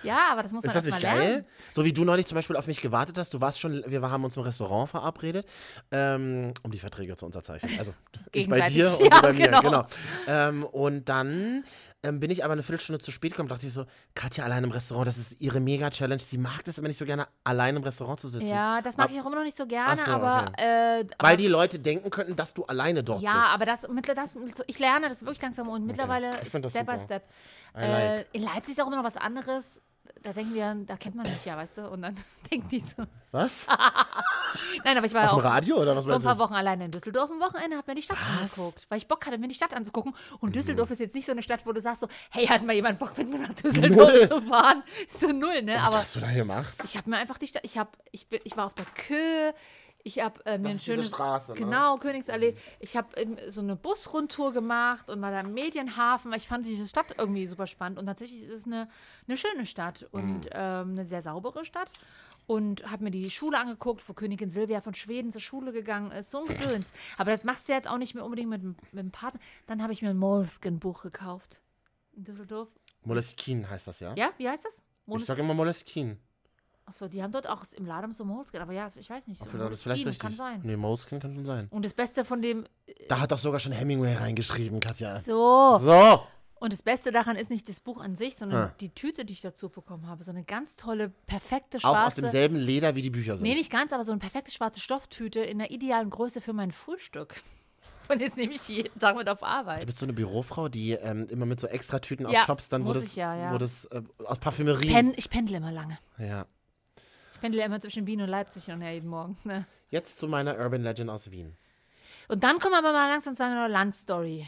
[0.04, 1.30] Ja, aber das muss man Ist das erst nicht mal geil?
[1.30, 1.46] lernen.
[1.72, 3.34] So wie du neulich zum Beispiel auf mich gewartet hast.
[3.34, 5.48] Du warst schon, wir haben uns im Restaurant verabredet,
[5.92, 7.72] ähm, um die Verträge zu unterzeichnen.
[7.78, 7.94] Also
[8.32, 9.62] ich bei dir und Ja, bei mir, genau.
[9.62, 9.86] genau.
[10.28, 11.64] Ähm, und dann
[12.04, 14.70] ähm, bin ich aber eine Viertelstunde zu spät gekommen, dachte ich so, Katja allein im
[14.72, 16.22] Restaurant, das ist ihre Mega-Challenge.
[16.22, 18.46] Sie mag das immer nicht so gerne, allein im Restaurant zu sitzen.
[18.48, 21.30] Ja, das mag Ab- ich auch immer noch nicht so gerne, so, aber, äh, aber
[21.30, 23.54] Weil die Leute denken könnten, dass du alleine dort Ja, bist.
[23.56, 24.36] aber das, mittler- das,
[24.68, 27.00] ich lerne das wirklich langsam und mittlerweile das Step by super.
[27.00, 27.24] Step.
[27.76, 28.28] I Äh, like.
[28.34, 29.82] in Leipzig ist auch immer noch was anderes.
[30.24, 31.90] Da denken wir, da kennt man mich ja, weißt du?
[31.90, 32.16] Und dann
[32.52, 33.04] denken die so.
[33.32, 33.68] Was?
[34.84, 36.38] Nein, aber ich war Aus ja dem auch Radio oder was vor ein paar?
[36.40, 38.58] Wochen alleine in Düsseldorf am Wochenende, hab mir die Stadt Was?
[38.58, 38.86] angeguckt.
[38.90, 40.14] Weil ich Bock hatte, mir die Stadt anzugucken.
[40.14, 40.38] Mhm.
[40.40, 42.74] Und Düsseldorf ist jetzt nicht so eine Stadt, wo du sagst so, hey, hat mal
[42.74, 44.30] jemand Bock mit mir nach Düsseldorf Null.
[44.30, 44.84] zu fahren?
[45.08, 45.76] So null, ne?
[45.76, 46.76] Was Aber hast du da gemacht?
[46.84, 49.52] ich habe mir einfach die Stadt, ich hab, ich, bin, ich war auf der Kö,
[50.08, 51.58] ich habe äh, mir Das ein ist diese schönes, Straße, ne?
[51.58, 56.38] genau, Königsallee, ich habe ähm, so eine Busrundtour gemacht und war da im Medienhafen, weil
[56.38, 58.88] ich fand diese Stadt irgendwie super spannend und tatsächlich ist es eine,
[59.28, 60.50] eine schöne Stadt und Mhm.
[60.52, 61.90] ähm, eine sehr saubere Stadt
[62.46, 66.30] und habe mir die Schule angeguckt, wo Königin Silvia von Schweden zur Schule gegangen ist,
[66.30, 66.92] so ein Gedöns.
[67.18, 69.40] Aber das machst du jetzt auch nicht mehr unbedingt mit, dem- mit dem Partner.
[69.66, 71.62] Dann habe ich mir ein Moleskin-Buch gekauft
[72.16, 72.70] in Düsseldorf.
[73.04, 74.14] Moleskine heißt das, ja?
[74.16, 74.78] Ja, wie heißt das?
[74.78, 76.18] Ich Moles sag immer Moleskine.
[76.88, 79.40] Achso, die haben dort auch im Laden so Moleskin, aber ja, ich weiß nicht.
[79.40, 80.20] So das vielleicht richtig.
[80.20, 80.62] Kann sein.
[80.64, 81.68] Nee, Moleskin kann schon sein.
[81.72, 82.66] Und das Beste von dem.
[83.10, 85.20] Da hat doch sogar schon Hemingway reingeschrieben, Katja.
[85.20, 85.78] So.
[85.80, 86.22] So.
[86.60, 88.74] Und das Beste daran ist nicht das Buch an sich, sondern Ah.
[88.80, 90.24] die Tüte, die ich dazu bekommen habe.
[90.24, 92.22] So eine ganz tolle, perfekte Auch aus schwarze.
[92.22, 93.48] demselben Leder, wie die Bücher sind.
[93.48, 96.72] Nee, nicht ganz, aber so eine perfekte schwarze Stofftüte in der idealen Größe für mein
[96.72, 97.36] Frühstück.
[98.08, 99.86] Und jetzt nehme ich die jeden Tag mit auf Du Arbeit.
[99.88, 102.94] bist so eine Bürofrau, die ähm, immer mit so Extratüten aus Ja, Shops dann, wo
[102.94, 103.52] das, ich ja, ja.
[103.54, 104.92] wo das äh, aus Parfümerie.
[104.92, 105.98] Pen, ich pendle immer lange.
[106.20, 106.46] Ja.
[107.46, 109.38] Ich pendle immer zwischen Wien und Leipzig und her jeden Morgen.
[109.44, 109.68] Ne?
[109.92, 111.56] Jetzt zu meiner Urban Legend aus Wien.
[112.28, 114.48] Und dann kommen wir aber mal langsam zu einer Landstory.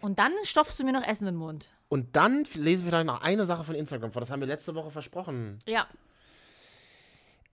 [0.00, 1.70] Und dann stopfst du mir noch Essen in den Mund.
[1.88, 4.18] Und dann lesen wir noch eine Sache von Instagram vor.
[4.18, 5.60] Das haben wir letzte Woche versprochen.
[5.64, 5.86] Ja.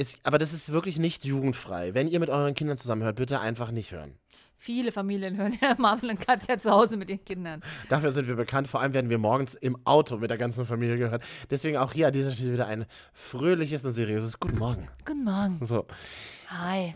[0.01, 1.93] Ist, aber das ist wirklich nicht jugendfrei.
[1.93, 4.17] Wenn ihr mit euren Kindern zusammenhört, bitte einfach nicht hören.
[4.57, 7.61] Viele Familien hören ja Marvel und Katja zu Hause mit ihren Kindern.
[7.87, 8.67] Dafür sind wir bekannt.
[8.67, 11.23] Vor allem werden wir morgens im Auto mit der ganzen Familie gehört.
[11.51, 14.87] Deswegen auch hier an dieser Stelle wieder ein fröhliches und seriöses Guten Morgen.
[15.05, 15.63] Guten Morgen.
[15.63, 15.85] So.
[16.49, 16.95] Hi.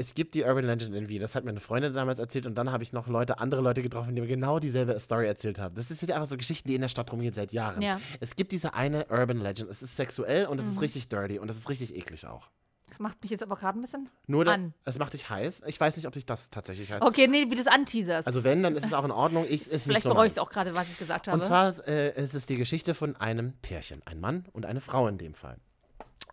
[0.00, 1.20] Es gibt die Urban Legend in Wien.
[1.20, 3.82] Das hat mir eine Freundin damals erzählt und dann habe ich noch Leute, andere Leute
[3.82, 5.74] getroffen, die mir genau dieselbe Story erzählt haben.
[5.74, 7.82] Das sind einfach so Geschichten, die in der Stadt rumgehen seit Jahren.
[7.82, 8.00] Ja.
[8.18, 9.68] Es gibt diese eine Urban Legend.
[9.70, 10.72] Es ist sexuell und es Mhm.
[10.72, 12.48] ist richtig dirty und es ist richtig eklig auch.
[12.88, 14.74] Das macht mich jetzt aber gerade ein bisschen Nur, da, an.
[14.84, 15.62] es macht dich heiß.
[15.66, 17.02] Ich weiß nicht, ob dich das tatsächlich heiß.
[17.02, 18.26] Okay, nee, wie du es anteaserst.
[18.26, 19.44] Also wenn, dann ist es auch in Ordnung.
[19.48, 20.48] Ich ist Vielleicht so bereust du meins.
[20.48, 21.36] auch gerade, was ich gesagt habe.
[21.36, 25.06] Und zwar äh, ist es die Geschichte von einem Pärchen, ein Mann und eine Frau
[25.08, 25.58] in dem Fall.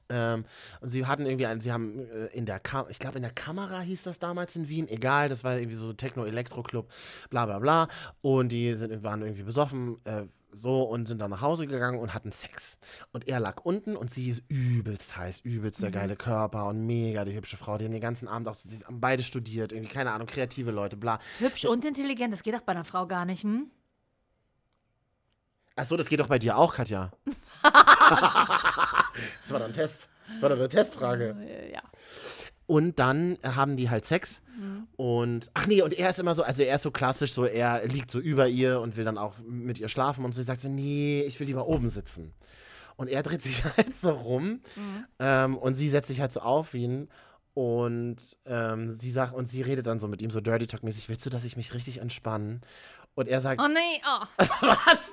[0.10, 0.46] Ähm,
[0.82, 3.34] und sie hatten irgendwie einen, sie haben äh, in der Kam ich glaube in der
[3.34, 6.90] Kamera hieß das damals in Wien, egal, das war irgendwie so Techno-Elektro-Club,
[7.30, 7.88] bla bla bla.
[8.22, 10.24] Und die sind, waren irgendwie besoffen, äh,
[10.54, 12.80] so und sind dann nach Hause gegangen und hatten Sex.
[13.12, 17.26] Und er lag unten und sie ist übelst heiß, übelst der geile Körper und mega
[17.26, 17.78] die hübsche Frau.
[17.78, 20.72] Die haben den ganzen Abend auch, so- sie haben beide studiert, irgendwie, keine Ahnung, kreative
[20.72, 21.20] Leute, bla.
[21.40, 23.70] Hübsch und intelligent, das geht doch bei einer Frau gar nicht, hm?
[25.76, 27.12] Achso, das geht doch bei dir auch, Katja.
[29.41, 30.09] das war doch ein Test.
[30.27, 31.36] Das war doch eine Testfrage.
[31.74, 31.81] Ja.
[32.65, 34.41] Und dann haben die halt Sex.
[34.95, 37.88] Und, ach nee, und er ist immer so, also er ist so klassisch, so er
[37.88, 40.67] liegt so über ihr und will dann auch mit ihr schlafen und sie sagt so,
[40.67, 42.33] nee, ich will lieber oben sitzen.
[42.95, 44.62] Und er dreht sich halt so rum
[45.19, 47.08] ähm, und sie setzt sich halt so auf ihn
[47.53, 51.25] und ähm, sie sagt, und sie redet dann so mit ihm so Dirty Talk-mäßig, willst
[51.25, 52.62] du, dass ich mich richtig entspanne?
[53.17, 54.25] Und er sagt, Oh nee, oh.
[54.62, 55.10] Was?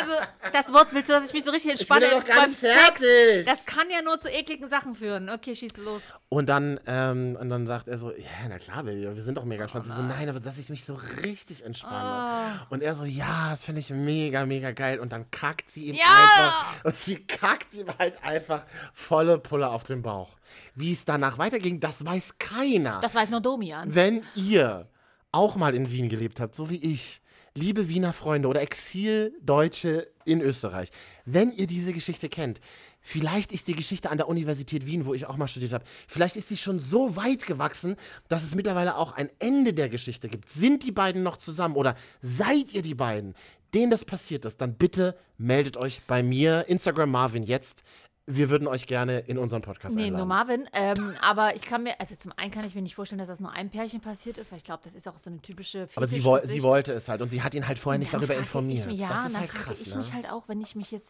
[0.00, 0.12] Also,
[0.52, 2.58] das Wort willst du, dass ich mich so richtig ich bin entspanne gar beim nicht
[2.60, 2.72] Sex?
[2.74, 3.46] fertig.
[3.46, 5.30] Das kann ja nur zu ekligen Sachen führen.
[5.30, 6.02] Okay, schieß los.
[6.28, 9.44] Und dann, ähm, und dann sagt er so, ja, na klar, Baby, wir sind doch
[9.44, 9.86] mega entspannt.
[9.86, 12.66] Sie so, nein, aber dass ich mich so richtig entspanne.
[12.68, 14.98] Und er so, ja, das finde ich mega, mega geil.
[14.98, 16.04] Und dann kackt sie ihm Ja!
[16.04, 20.30] einfach, und sie kackt ihm halt einfach volle Pulle auf den Bauch.
[20.74, 22.98] Wie es danach weiterging, das weiß keiner.
[23.02, 23.94] Das weiß nur Domian.
[23.94, 24.88] Wenn ihr
[25.32, 27.20] auch mal in Wien gelebt habt, so wie ich,
[27.54, 30.90] liebe Wiener Freunde oder Exil-Deutsche in Österreich,
[31.24, 32.60] wenn ihr diese Geschichte kennt,
[33.00, 36.36] vielleicht ist die Geschichte an der Universität Wien, wo ich auch mal studiert habe, vielleicht
[36.36, 37.96] ist sie schon so weit gewachsen,
[38.28, 40.48] dass es mittlerweile auch ein Ende der Geschichte gibt.
[40.48, 43.34] Sind die beiden noch zusammen oder seid ihr die beiden,
[43.74, 47.82] denen das passiert ist, dann bitte meldet euch bei mir, Instagram Marvin jetzt.
[48.30, 50.18] Wir würden euch gerne in unseren Podcast Nee, einladen.
[50.18, 50.68] nur Marvin.
[50.74, 53.40] Ähm, aber ich kann mir, also zum einen kann ich mir nicht vorstellen, dass das
[53.40, 56.06] nur einem Pärchen passiert ist, weil ich glaube, das ist auch so eine typische Aber
[56.06, 56.46] sie, Geschichte.
[56.46, 58.80] sie wollte es halt und sie hat ihn halt vorher nicht darüber informiert.
[58.80, 59.96] Ich mich, ja, das ist dann halt krass, ich ne?
[59.96, 61.08] mich halt auch, wenn ich mich jetzt,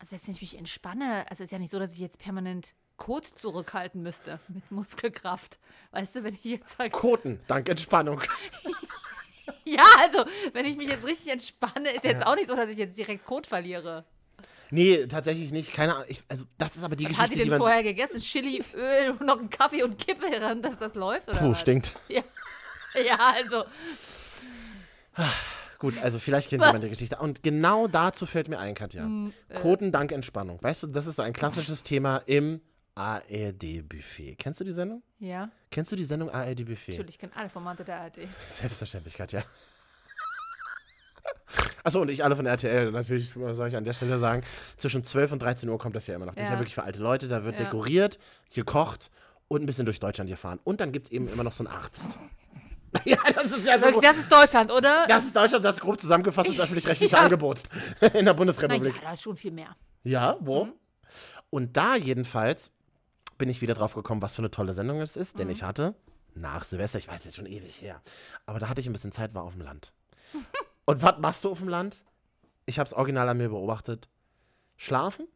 [0.00, 2.74] also selbst wenn ich mich entspanne, also ist ja nicht so, dass ich jetzt permanent
[2.96, 5.60] Kot zurückhalten müsste mit Muskelkraft.
[5.92, 8.20] Weißt du, wenn ich jetzt halt, Koten, dank Entspannung.
[9.64, 12.78] ja, also, wenn ich mich jetzt richtig entspanne, ist jetzt auch nicht so, dass ich
[12.78, 14.04] jetzt direkt Kot verliere.
[14.70, 15.72] Nee, tatsächlich nicht.
[15.72, 16.06] Keine Ahnung.
[16.08, 17.60] Ich, also, das ist aber die Hat Geschichte, die die denn man.
[17.60, 18.20] vorher gegessen?
[18.20, 21.28] Chili, Öl, und noch einen Kaffee und Kippe heran, dass das läuft?
[21.28, 21.60] Oder Puh, was?
[21.60, 21.92] stinkt.
[22.08, 22.22] Ja.
[23.04, 23.64] ja, also,
[25.78, 27.16] Gut, also vielleicht kennt jemand die Geschichte.
[27.18, 29.04] Und genau dazu fällt mir ein, Katja.
[29.04, 29.60] Hm, äh.
[29.60, 30.60] Koten dank Entspannung.
[30.60, 32.60] Weißt du, das ist so ein klassisches Thema im
[32.96, 34.34] ARD-Buffet.
[34.38, 35.02] Kennst du die Sendung?
[35.20, 36.92] ja, Kennst du die Sendung ARD-Buffet?
[36.92, 38.26] natürlich, ich kenne alle Formate der ARD.
[38.48, 39.42] Selbstverständlich, Katja.
[41.84, 42.90] Achso, und ich alle von RTL.
[42.90, 44.42] Natürlich soll ich an der Stelle sagen,
[44.76, 46.34] zwischen 12 und 13 Uhr kommt das ja immer noch.
[46.34, 46.60] Das ist ja Ja.
[46.60, 47.28] wirklich für alte Leute.
[47.28, 47.64] Da wird Ja.
[47.66, 48.18] dekoriert,
[48.54, 49.10] gekocht
[49.48, 50.58] und ein bisschen durch Deutschland gefahren.
[50.64, 52.18] Und dann gibt es eben immer noch so einen Arzt.
[53.04, 53.84] ja, das ist ja so.
[53.84, 55.06] Wirklich, das ist Deutschland, oder?
[55.08, 57.22] Das ist Deutschland, das grob zusammengefasst ist öffentlich-rechtliche Ja.
[57.22, 57.62] Angebot
[58.00, 59.00] in der Na ja, Bundesrepublik.
[59.02, 59.76] da ist schon viel mehr.
[60.04, 60.64] Ja, wo?
[60.66, 60.72] Mhm.
[61.50, 62.70] Und da jedenfalls
[63.38, 65.38] bin ich wieder drauf gekommen, was für eine tolle Sendung es ist, Mhm.
[65.38, 65.94] denn ich hatte
[66.34, 68.00] nach Silvester, ich weiß jetzt schon ewig her,
[68.46, 69.92] aber da hatte ich ein bisschen Zeit, war auf dem Land.
[70.88, 72.02] Und was machst du auf dem Land?
[72.64, 74.08] Ich habe es original an mir beobachtet.
[74.78, 75.26] Schlafen,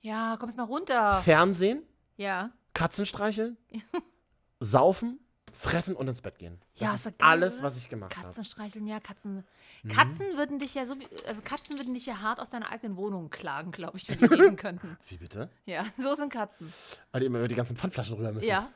[0.00, 1.14] Ja, kommst mal runter.
[1.22, 1.82] Fernsehen,
[2.16, 2.50] Ja.
[2.74, 3.56] Katzen streicheln,
[4.60, 5.20] saufen,
[5.52, 6.60] fressen und ins Bett gehen.
[6.78, 8.26] Das Ja, ist geil, alles, was ich gemacht habe.
[8.28, 9.44] Katzen streicheln, ja, Katzen.
[9.82, 9.88] Mhm.
[9.88, 12.96] Katzen würden dich ja so, wie- also Katzen würden dich ja hart aus deiner eigenen
[12.96, 14.96] Wohnung klagen, glaube ich, wenn die reden könnten.
[15.08, 15.50] Wie bitte?
[15.66, 16.72] Ja, so sind Katzen.
[17.12, 18.48] Weil die immer über die ganzen Pfandflaschen rüber müssen.
[18.48, 18.68] Ja.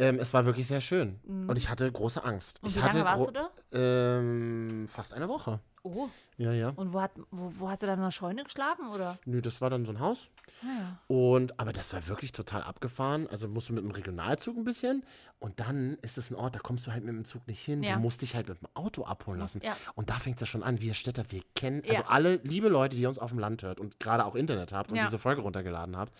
[0.00, 1.18] Ähm, es war wirklich sehr schön.
[1.24, 2.62] Und ich hatte große Angst.
[2.62, 3.50] Und ich wie hatte lange warst du da?
[3.72, 5.60] Ähm, fast eine Woche.
[5.82, 6.08] Oh.
[6.36, 6.68] Ja, ja.
[6.70, 9.18] Und wo, hat, wo, wo hast du dann in der Scheune geschlafen, oder?
[9.24, 10.28] Nö, das war dann so ein Haus.
[10.62, 10.98] Naja.
[11.06, 13.26] Und, aber das war wirklich total abgefahren.
[13.28, 15.04] Also musst du mit dem Regionalzug ein bisschen.
[15.40, 17.82] Und dann ist es ein Ort, da kommst du halt mit dem Zug nicht hin.
[17.82, 17.94] Ja.
[17.94, 19.60] Du musst dich halt mit dem Auto abholen lassen.
[19.64, 19.76] Ja.
[19.94, 20.80] Und da fängt es ja schon an.
[20.80, 22.08] Wir Städter, wir kennen, also Ja.
[22.08, 24.96] alle liebe Leute, die uns auf dem Land hört und gerade auch Internet habt und
[24.96, 25.04] Ja.
[25.04, 26.12] diese Folge runtergeladen habt.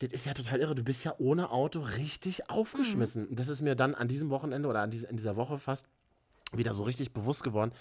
[0.00, 0.74] Das ist ja total irre.
[0.74, 3.28] Du bist ja ohne Auto richtig aufgeschmissen.
[3.30, 3.36] Mhm.
[3.36, 5.86] Das ist mir dann an diesem Wochenende oder an diese, in dieser Woche fast
[6.52, 7.72] wieder so richtig bewusst geworden.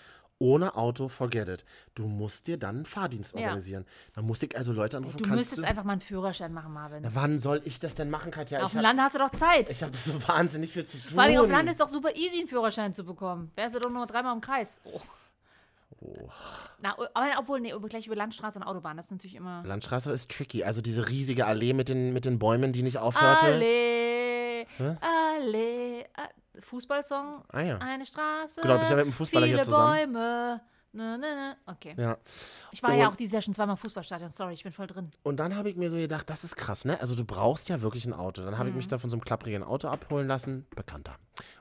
[0.42, 1.66] Ohne Auto, forget it.
[1.96, 3.42] Du musst dir dann einen Fahrdienst Ja.
[3.42, 3.86] organisieren.
[4.14, 5.18] Dann musste ich also Leute anrufen.
[5.18, 7.02] Du müsstest einfach mal einen Führerschein machen, Marvin.
[7.04, 8.60] Na, wann soll ich das denn machen, Katja?
[8.60, 9.70] auf ich dem Land hast du doch Zeit.
[9.70, 11.10] ich habe das so wahnsinnig viel zu tun.
[11.10, 13.52] Vor allem auf dem Land ist doch super easy, einen Führerschein zu bekommen.
[13.56, 14.80] Wärst du doch nur dreimal im Kreis.
[14.86, 15.02] Oh.
[16.82, 19.64] Na, aber obwohl, nee, gleich über Landstraße und Autobahn, das ist natürlich immer.
[19.66, 20.64] Landstraße ist tricky.
[20.64, 23.48] Also diese riesige Allee mit den, mit den Bäumen, die nicht aufhörte.
[23.48, 24.98] Allee, Was?
[25.02, 27.78] Allee, äh, Fußballsong, Ah ja.
[27.80, 28.62] eine Straße.
[28.62, 30.14] Genau, bist ja mit dem Fußballer hier viele zusammen.
[30.14, 30.62] Bäume.
[30.92, 31.58] Ne, ne, ne.
[31.68, 31.94] Okay.
[31.98, 32.18] Ja.
[32.72, 34.32] Ich war ja Und- auch dieses Jahr schon zweimal Fußballstadion.
[34.32, 35.12] Sorry, ich bin voll drin.
[35.22, 37.00] Und dann habe ich mir so gedacht, das ist krass, ne?
[37.00, 38.42] Also du brauchst ja wirklich ein Auto.
[38.44, 38.90] Dann habe ich mich Mhm.
[38.90, 40.66] da von so einem klapprigen Auto abholen lassen.
[40.76, 41.16] Bekannter.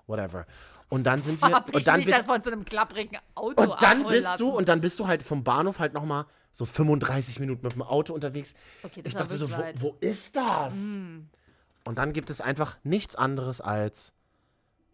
[0.06, 0.46] Whatever.
[0.88, 1.48] Und dann sind wir.
[1.54, 4.38] Hab ich Und dann bist, dann von so einem klapprigen Auto und dann bist lassen.
[4.38, 7.82] du, und dann bist du halt vom Bahnhof halt nochmal so 35 Minuten mit dem
[7.82, 8.54] Auto unterwegs.
[8.82, 10.72] Okay, das ich dachte so, wo, wo ist das?
[10.72, 11.28] Und
[11.96, 14.14] dann gibt es einfach nichts anderes als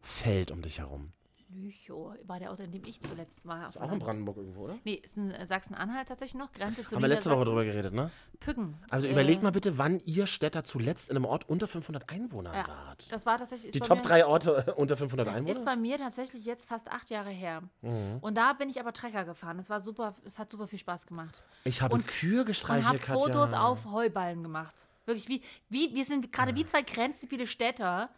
[0.03, 1.13] Feld um dich herum.
[1.55, 3.69] Lüchow war der Ort, in dem ich zuletzt war.
[3.69, 4.79] Ist auch in Brandenburg irgendwo, oder?
[4.85, 6.53] Nee, ist in Sachsen-Anhalt tatsächlich noch.
[6.53, 8.11] Grenze zu Haben wir letzte Woche drüber geredet, ne?
[8.41, 8.77] Püggen.
[8.91, 12.55] Also Äh, überlegt mal bitte, wann ihr Städter zuletzt in einem Ort unter 500 Einwohnern
[12.55, 13.11] Ja, wart.
[13.13, 13.69] das war tatsächlich.
[13.69, 15.65] ist Die Top mir- 3 Orte unter 500 Das ist Einwohner?
[15.65, 17.63] bei mir tatsächlich jetzt fast acht Jahre her.
[17.83, 18.19] Mhm.
[18.21, 19.59] Und da bin ich aber Trecker gefahren.
[19.59, 21.43] Es war super, es hat super viel Spaß gemacht.
[21.65, 23.15] Ich habe und- Kühe Und gestreichelt, habe Katja.
[23.15, 24.75] Fotos auf Heuballen gemacht.
[25.07, 28.09] Wirklich, wie, wie wir sind gerade wie zwei grenzstabile Städter,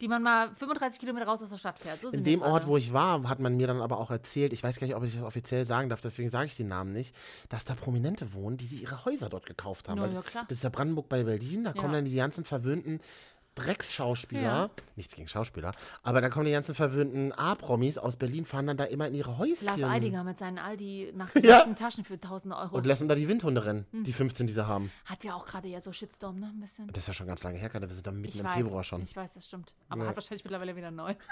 [0.00, 2.00] die man mal 35 Kilometer raus aus der Stadt fährt.
[2.00, 4.62] So In dem Ort, wo ich war, hat man mir dann aber auch erzählt, ich
[4.62, 7.14] weiß gar nicht, ob ich das offiziell sagen darf, deswegen sage ich den Namen nicht,
[7.48, 10.00] dass da Prominente wohnen, die sich ihre Häuser dort gekauft haben.
[10.00, 10.44] Weil ja, klar.
[10.48, 11.80] Das ist ja Brandenburg bei Berlin, da Ja.
[11.80, 13.00] kommen dann die ganzen verwöhnten
[13.64, 14.70] Drecksschauspieler, Ja.
[14.96, 18.84] nichts gegen Schauspieler, aber da kommen die ganzen verwöhnten A-Promis aus Berlin, fahren dann da
[18.84, 19.66] immer in ihre Häuschen.
[19.66, 21.64] Lars Eidinger mit seinen Aldi nach Ja.
[21.74, 22.76] Taschen für 1000 Euro.
[22.76, 24.04] Und lassen da die Windhunde rennen, Hm.
[24.04, 24.90] die 15, die sie haben.
[25.04, 26.46] Hat ja auch gerade ja so Shitstorm, ne?
[26.54, 26.86] Ein bisschen.
[26.88, 28.54] Das ist ja schon ganz lange her, Katja, wir sind da mitten Ich im weiß,
[28.54, 29.02] Februar schon.
[29.02, 29.74] Ich weiß, das stimmt.
[29.88, 30.08] Aber Ja.
[30.10, 31.14] hat wahrscheinlich mittlerweile wieder neu.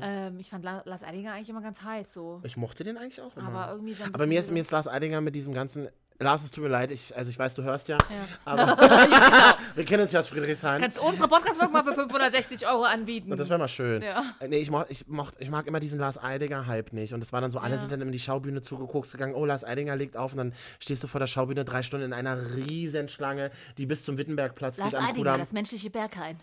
[0.00, 2.40] ähm, ich fand La- Lars Eidinger eigentlich immer ganz heiß so.
[2.44, 3.48] Ich mochte den eigentlich auch immer.
[3.48, 5.88] Aber irgendwie so Aber mir ist, mir ist Lars Eidinger mit diesem ganzen.
[6.20, 7.96] Lars, es tut mir leid, ich, also ich weiß, du hörst ja.
[8.10, 8.26] Ja.
[8.44, 8.76] Aber
[9.76, 10.80] wir kennen uns ja aus Friedrichshain.
[10.80, 13.30] Kannst unsere Podcast-Folge mal für 560 Euro anbieten.
[13.30, 14.02] Und das wäre mal schön.
[14.02, 14.34] Ja.
[14.40, 17.14] Äh, Nee, ich, moch, ich, moch, ich mag immer diesen Lars Eidinger-Hype nicht.
[17.14, 17.80] Und es war dann so, alle Ja.
[17.80, 20.32] sind dann in die Schaubühne zugeguckt, gegangen, oh, Lars Eidinger legt auf.
[20.32, 24.04] Und dann stehst du vor der Schaubühne drei Stunden in einer riesen Schlange, die bis
[24.04, 25.38] zum Wittenbergplatz Lars geht am Eidinger, Kudamm.
[25.40, 26.40] das menschliche Berghain.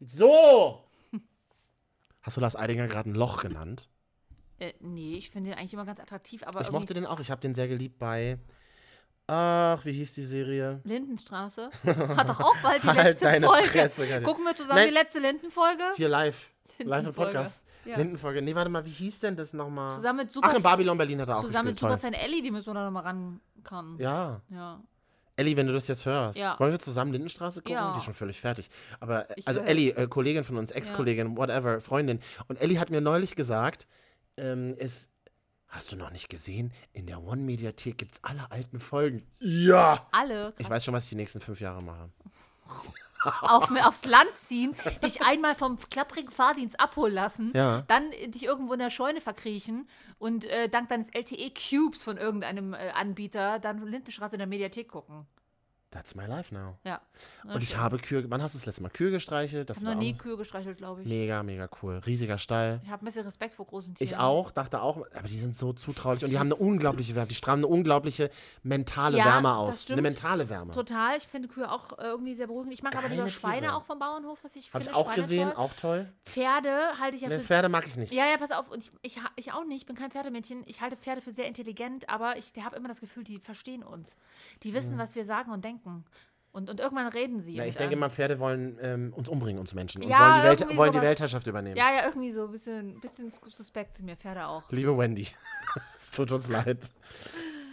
[0.00, 0.82] So!
[2.22, 3.88] Hast du Lars Eidinger gerade ein Loch genannt?
[4.58, 7.20] Äh, nee, ich finde den eigentlich immer ganz attraktiv, aber Ich mochte den auch.
[7.20, 8.38] Ich habe den sehr geliebt bei.
[9.28, 10.80] Ach, wie hieß die Serie?
[10.84, 11.70] Lindenstraße
[12.16, 13.68] hat doch auch bald die Halt letzte deine Folge.
[13.68, 14.20] Fresse, Katja.
[14.20, 14.88] Gucken wir zusammen Nein.
[14.88, 15.82] die letzte Lindenfolge?
[15.96, 16.50] Hier live.
[16.78, 17.12] Live im.
[17.14, 17.64] Podcast.
[17.84, 17.96] Ja.
[17.96, 18.42] Lindenfolge.
[18.42, 19.94] Nee, warte mal, wie hieß denn das nochmal?
[19.94, 21.90] Zusammen mit Super, Ach, in Babylon Berlin hat er auch zusammen mit gespielt.
[21.92, 21.98] Toll.
[22.00, 23.96] Superfan Ellie, die müssen wir da nochmal ran kann.
[23.98, 24.40] Ja.
[24.50, 24.80] ja.
[25.36, 26.58] Elli, wenn du das jetzt hörst, Ja.
[26.58, 27.74] wollen wir zusammen Lindenstraße gucken?
[27.74, 27.92] Ja.
[27.92, 28.70] Die ist schon völlig fertig.
[29.00, 29.68] Aber, Ich also will.
[29.68, 32.20] Elli, äh, Kollegin von uns, Ex-Kollegin, whatever, Freundin.
[32.48, 33.86] Und Elli hat mir neulich gesagt,
[34.36, 35.10] ähm, es,
[35.76, 39.26] hast du noch nicht gesehen, in der One-Mediathek gibt es alle alten Folgen.
[39.40, 40.06] Ja!
[40.12, 42.10] Alle Ich weiß schon, was ich die nächsten fünf Jahre mache.
[43.42, 47.82] auf, aufs Land ziehen, dich einmal vom klapprigen Fahrdienst abholen lassen, Ja.
[47.88, 52.90] dann dich irgendwo in der Scheune verkriechen und äh, dank deines LTE-Cubes von irgendeinem äh,
[52.94, 55.26] Anbieter dann Lindenstraße in der Mediathek gucken.
[55.92, 56.76] That's my life now.
[56.84, 57.00] Ja.
[57.44, 59.70] Und ich habe Kühe, wann hast du das letzte Mal Kühe gestreichelt?
[59.70, 61.06] Das Ich habe noch nie Kühe gestreichelt, glaube ich.
[61.08, 61.98] mega, mega cool.
[62.04, 62.80] Riesiger Stall.
[62.84, 64.04] Ich habe ein bisschen Respekt vor großen Tieren.
[64.06, 67.28] Ich auch, dachte auch, aber die sind so zutraulich und die haben eine unglaubliche Wärme,
[67.28, 68.30] die strahlen eine unglaubliche
[68.64, 69.88] mentale Ja, Wärme aus.
[69.90, 70.72] Eine mentale Wärme.
[70.72, 71.16] Total.
[71.16, 72.74] Ich finde Kühe auch äh, irgendwie sehr beruhigend.
[72.74, 73.76] Ich mag aber Geile lieber Schweine Tiere.
[73.76, 75.56] auch vom Bauernhof, dass ich Habe ich auch Schweine gesehen, Toll.
[75.64, 76.12] auch toll.
[76.24, 78.12] Pferde halte ich ja Ne, für Pferde mag ich nicht.
[78.12, 78.70] Ja, ja, pass auf.
[78.70, 79.76] Und ich, ich, ich auch nicht.
[79.82, 80.64] Ich bin kein Pferdemädchen.
[80.66, 84.16] Ich halte Pferde für sehr intelligent, aber ich habe immer das Gefühl, die verstehen uns.
[84.64, 85.75] Die wissen, was wir sagen und denken.
[86.52, 87.56] Und, und irgendwann reden sie.
[87.58, 90.02] Na, ich denke mal, Pferde wollen ähm, uns umbringen, uns Menschen.
[90.02, 91.00] Und Ja, wollen, die, Welt, wollen die.
[91.02, 91.76] Weltherrschaft übernehmen.
[91.76, 94.62] Ja, ja, irgendwie so ein bisschen, bisschen suspekt sind mir Pferde auch.
[94.70, 95.28] Liebe Wendy,
[95.96, 96.90] es tut uns leid.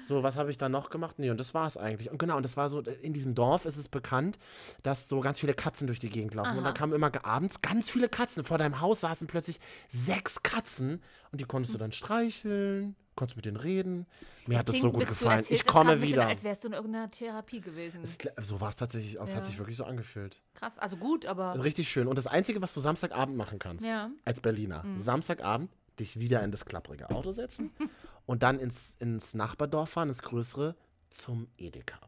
[0.06, 1.18] So, was habe ich dann noch gemacht?
[1.20, 2.12] Nee, und das war es eigentlich.
[2.12, 4.38] Und genau, und das war so, in diesem Dorf ist es bekannt,
[4.84, 6.58] dass so ganz viele Katzen durch die Gegend laufen.
[6.58, 8.44] Und dann kamen immer abends ganz viele Katzen.
[8.44, 13.46] Vor deinem Haus saßen plötzlich sechs Katzen und die konntest du dann streicheln, konntest mit
[13.46, 14.06] denen reden.
[14.48, 15.46] Mir hat das so gut gefallen.
[15.50, 16.28] Ich komme wieder.
[16.28, 18.02] Als wärst du in irgendeiner Therapie gewesen.
[18.04, 19.38] Es- So war es tatsächlich aus, Ja.
[19.38, 20.42] hat sich wirklich so angefühlt.
[20.56, 21.64] Krass, also gut, aber.
[21.64, 22.08] Richtig schön.
[22.08, 24.08] Und das Einzige, was du Samstagabend machen kannst, Ja.
[24.10, 24.16] Mhm.
[24.26, 27.72] als Berliner, Samstagabend dich wieder in das klapprige Auto setzen
[28.26, 30.76] und dann ins, ins Nachbardorf fahren, ins größere,
[31.10, 32.00] zum Edeka.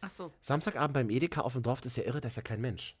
[0.00, 0.32] Ach so.
[0.40, 2.96] Samstagabend beim Edeka auf dem Dorf, das ist ja irre, das ist ja kein Mensch.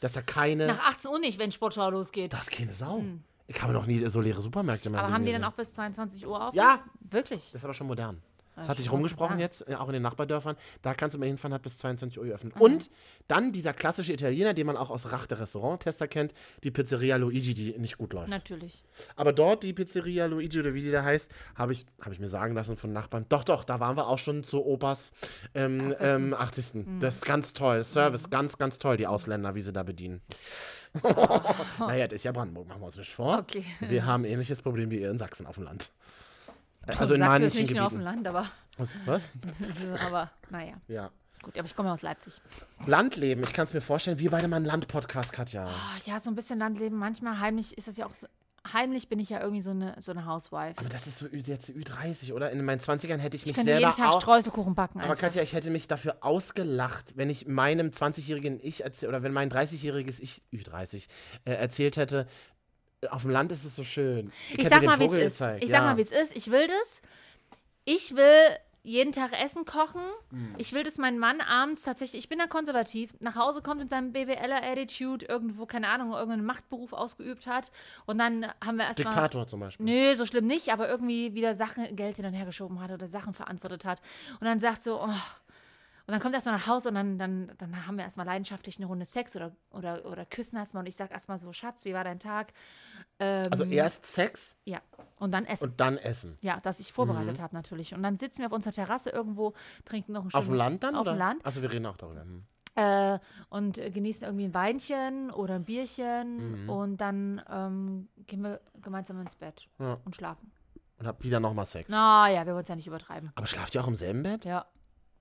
[0.00, 0.66] Das ist ja keine.
[0.66, 2.32] Nach 18 Uhr nicht, wenn Sportschau losgeht.
[2.32, 3.02] das ist keine Sau.
[3.46, 6.26] Ich habe noch nie so leere Supermärkte meinem Aber haben die dann auch bis 22
[6.26, 6.54] Uhr auf?
[6.54, 6.82] Ja.
[7.00, 7.50] Wirklich?
[7.52, 8.22] Das ist aber schon modern.
[8.56, 10.56] Das hat sich rumgesprochen jetzt, äh, auch in den Nachbardörfern.
[10.82, 12.54] Da kannst du mal hinfahren, hat bis 22 Uhr geöffnet.
[12.58, 12.90] Und
[13.28, 17.54] dann dieser klassische Italiener, den man auch aus Rach der Restauranttester kennt, die Pizzeria Luigi,
[17.54, 18.30] die nicht gut läuft.
[18.30, 18.84] Natürlich.
[19.16, 22.28] Aber dort, die Pizzeria Luigi oder wie die da heißt, habe ich, hab ich mir
[22.28, 23.26] sagen lassen von Nachbarn.
[23.28, 25.12] Doch, doch, da waren wir auch schon zu Opas
[25.54, 26.74] ähm, ähm, 80.
[26.74, 27.00] Mhm.
[27.00, 27.82] Das ist ganz toll.
[27.82, 30.20] Service, ganz, ganz toll, die Ausländer, wie sie da bedienen.
[31.78, 33.38] naja, das ist ja Brandenburg, machen wir uns nicht vor.
[33.38, 33.64] Okay.
[33.80, 35.90] Wir haben ein ähnliches Problem wie ihr in Sachsen auf dem Land.
[36.86, 38.24] Also in manchen nicht nur auf dem Gebieten.
[38.24, 38.46] Land, aber,
[38.78, 38.96] Was?
[39.06, 39.30] Was?
[40.06, 40.74] aber naja.
[40.88, 41.10] Ja.
[41.42, 42.40] Gut, aber ich komme ja aus Leipzig.
[42.86, 45.66] Landleben, ich kann es mir vorstellen, wir beide mal einen Land-Podcast, Katja.
[45.66, 46.96] Ah, ja, so ein bisschen Landleben.
[46.96, 48.26] Manchmal heimlich ist das ja auch so.
[48.72, 50.74] Heimlich bin ich ja irgendwie so eine, so eine Housewife.
[50.78, 52.52] Aber das ist so jetzt Ü30, oder?
[52.52, 55.00] In meinen 20ern hätte ich Ich mich selber jeden Tag auch, Streuselkuchen backen.
[55.00, 55.20] Aber Einfach.
[55.22, 59.50] Katja, ich hätte mich dafür ausgelacht, wenn ich meinem 20-jährigen Ich erzähl, oder wenn mein
[59.50, 61.08] 30-jähriges Ich, Ü30,
[61.44, 62.28] äh, erzählt hätte,
[63.10, 64.32] auf dem Land ist es so schön.
[64.50, 65.24] Ich hätte sag mal, wie es ist.
[65.24, 65.76] gezeigt, Ich ja.
[65.76, 66.36] sag mal, wie es ist.
[66.36, 67.02] Ich will das.
[67.84, 70.02] Ich will jeden Tag Essen kochen.
[70.30, 70.54] Hm.
[70.58, 73.90] Ich will, dass mein Mann abends tatsächlich, ich bin da konservativ, nach Hause kommt mit
[73.90, 77.70] seinem BWLer-Attitude, irgendwo, keine Ahnung, irgendeinen Machtberuf ausgeübt hat.
[78.06, 79.12] Und dann haben wir erstmal.
[79.12, 79.86] Diktator zum Beispiel.
[79.86, 83.06] Nö, so schlimm nicht, aber irgendwie wieder Sachen, Geld hin und her geschoben hat oder
[83.06, 84.00] Sachen verantwortet hat.
[84.40, 85.14] Und dann sagt so, oh.
[86.04, 88.76] Und dann kommt er erstmal nach Hause und dann, dann, dann haben wir erstmal leidenschaftlich
[88.76, 91.94] eine Runde Sex oder, oder, oder küssen erstmal und ich sag erstmal so, Schatz, wie
[91.94, 92.52] war dein Tag?
[93.18, 94.80] Ähm, Also erst Sex Ja.
[95.18, 95.64] Und dann Essen.
[95.64, 96.36] und dann Essen.
[96.42, 97.94] ja, das ich vorbereitet habe natürlich.
[97.94, 99.52] Und dann sitzen wir auf unserer Terrasse irgendwo,
[99.84, 100.96] trinken noch einen Auf dem Land dann?
[100.96, 101.44] Auf dem Land.
[101.46, 102.22] Also wir reden auch darüber.
[102.22, 102.44] Hm.
[102.74, 103.18] Äh,
[103.50, 105.64] und genießen irgendwie ein Weinchen oder ein Mhm.
[105.66, 109.98] Bierchen und dann ähm, gehen wir gemeinsam ins Bett Ja.
[110.04, 110.50] und schlafen.
[110.98, 111.90] Und hab wieder nochmal Sex.
[111.90, 113.30] Naja, wir wollen es ja nicht übertreiben.
[113.34, 114.44] Aber schlaft ihr auch im selben Bett?
[114.46, 114.64] Ja.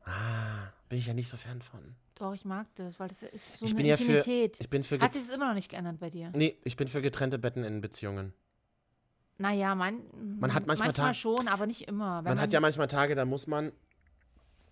[0.05, 1.79] Ah, bin ich ja nicht so Fan von.
[2.15, 4.57] Doch, ich mag das, weil das ist so Ich eine bin ja für- Intimität.
[4.59, 6.31] Ich bin für Hat sich das immer noch nicht geändert bei dir?
[6.35, 8.33] Nee, ich bin für getrennte Betten in Beziehungen.
[9.37, 10.01] Naja, mein,
[10.37, 12.17] Man hat manchmal Tag- schon, aber nicht immer.
[12.25, 13.71] Wenn Man hat ja manchmal Tage, da muss man.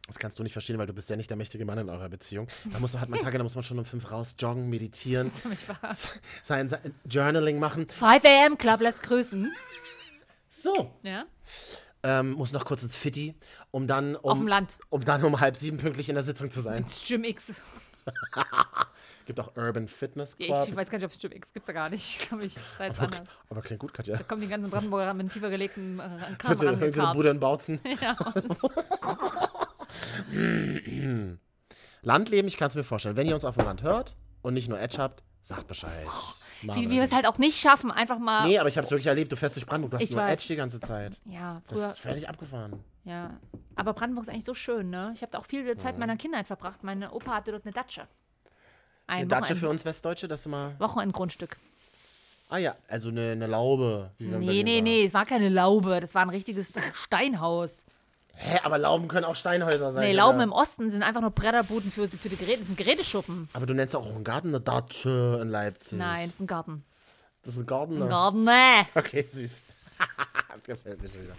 [0.07, 2.09] Das kannst du nicht verstehen, weil du bist ja nicht der mächtige Mann in eurer
[2.09, 2.49] Beziehung.
[2.65, 5.31] Da muss man, hat man Tage, da muss man schon um fünf raus joggen, meditieren,
[6.43, 7.87] sein, sein Journaling machen.
[7.87, 9.53] 5 AM Club lässt grüßen.
[10.49, 10.93] So.
[11.03, 11.23] Ja?
[12.01, 13.35] Ähm, muss noch kurz ins Fitti,
[13.71, 14.49] um dann um,
[14.89, 16.83] um dann um halb sieben pünktlich in der Sitzung zu sein.
[16.83, 17.51] Das Gym X.
[19.25, 20.49] Gibt auch Urban Fitness Club.
[20.49, 21.65] Ja, ich weiß gar nicht, ob es Gym X gibt.
[21.65, 22.27] es ja gar nicht.
[22.27, 22.53] Glaube ich.
[22.55, 23.27] Das heißt anders.
[23.49, 24.17] Aber klingt gut, Katja.
[24.17, 27.13] Da kommen die ganzen Brandenburger mit tiefer gelegten äh, Hört Kamen so eine.
[27.13, 27.79] Bude in Bautzen.
[28.01, 28.15] Ja,
[32.01, 33.17] Landleben, ich kann es mir vorstellen.
[33.17, 35.91] Wenn ihr uns auf dem Land hört und nicht nur Edge habt, sagt Bescheid.
[36.61, 36.83] wie Marvin.
[36.83, 38.47] wie wir es halt auch nicht schaffen, einfach mal.
[38.47, 39.31] Nee, aber ich habe es wirklich erlebt.
[39.31, 40.33] Du fährst durch Brandenburg, du hast Ich nur weiß.
[40.33, 41.19] Edge die ganze Zeit.
[41.25, 41.89] Ja, Das früher.
[41.91, 42.83] ist völlig abgefahren.
[43.03, 43.37] Ja.
[43.75, 45.11] Aber Brandenburg ist eigentlich so schön, ne?
[45.15, 46.83] Ich habe da auch viel Zeit meiner Kindheit verbracht.
[46.83, 48.01] Meine Opa hatte dort eine Datsche.
[49.07, 50.75] Ein Eine Datsche Wochenend- für uns Westdeutsche, dass du mal.
[50.79, 51.57] Wochenendgrundstück.
[52.49, 54.11] Ah ja, also eine, eine Laube.
[54.17, 54.83] wie wir in Nee, Berlin nee, sagen.
[54.83, 55.99] nee, es war keine Laube.
[55.99, 57.83] Das war ein richtiges Steinhaus.
[58.41, 60.01] Hä, aber Lauben können auch Steinhäuser sein.
[60.01, 60.23] Nee, oder?
[60.23, 62.59] Lauben im Osten sind einfach nur Bretterbuden für, für die Geräte.
[62.59, 63.49] Das sind Geräteschuppen.
[63.51, 65.99] Aber du nennst auch einen Garten eine Datsche in Leipzig.
[65.99, 66.85] Nein, das ist ein Garten.
[67.43, 67.95] Das ist ein Garten.
[67.95, 68.07] Ein ne?
[68.07, 68.87] Garten, nee.
[68.95, 69.51] Okay, süß.
[70.53, 71.35] das gefällt mir schon wieder.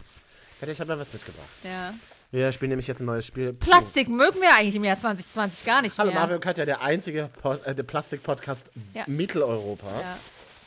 [0.71, 1.49] Ich habe mal was mitgebracht.
[1.65, 1.95] Ja.
[2.33, 3.55] Wir spielen nämlich jetzt ein neues Spiel.
[3.55, 6.21] Plastik mögen wir eigentlich im Jahr 2020 gar nicht Hallo mehr.
[6.21, 9.05] Marvin und Katja, der einzige po äh, Plastik-Podcast Ja.
[9.07, 10.03] Mitteleuropas.
[10.03, 10.19] Ja.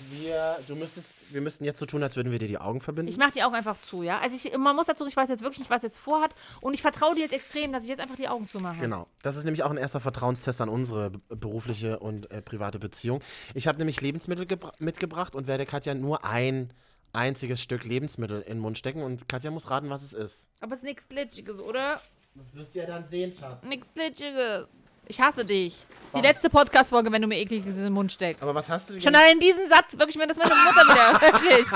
[0.09, 3.09] Wir, du müsstest, wir müssten jetzt so tun, als würden wir dir die Augen verbinden.
[3.11, 4.19] Ich mache die Augen einfach zu, ja.
[4.19, 6.35] Also ich, man muss dazu, ich weiß jetzt wirklich nicht, was jetzt vorhat.
[6.61, 8.79] Und ich vertraue dir jetzt extrem, dass ich jetzt einfach die Augen zumache.
[8.79, 9.07] Genau.
[9.21, 13.21] Das ist nämlich auch ein erster Vertrauenstest an unsere berufliche und äh, private Beziehung.
[13.53, 16.73] Ich habe nämlich Lebensmittel gebra- mitgebracht und werde Katja nur ein
[17.13, 20.49] einziges Stück Lebensmittel in den Mund stecken und Katja muss raten, was es ist.
[20.61, 22.01] Aber es ist nichts Glitschiges, oder?
[22.35, 23.63] Das wirst du ja dann sehen, Schatz.
[23.65, 24.83] Nichts Glitschiges.
[25.07, 25.75] Ich hasse dich.
[25.99, 28.41] Das ist die letzte Podcast-Folge, wenn du mir ekliges in den Mund steckst.
[28.41, 31.67] Aber was hast du Schon allein diesen Satz, wirklich, wenn das meine Mutter wieder, wirklich.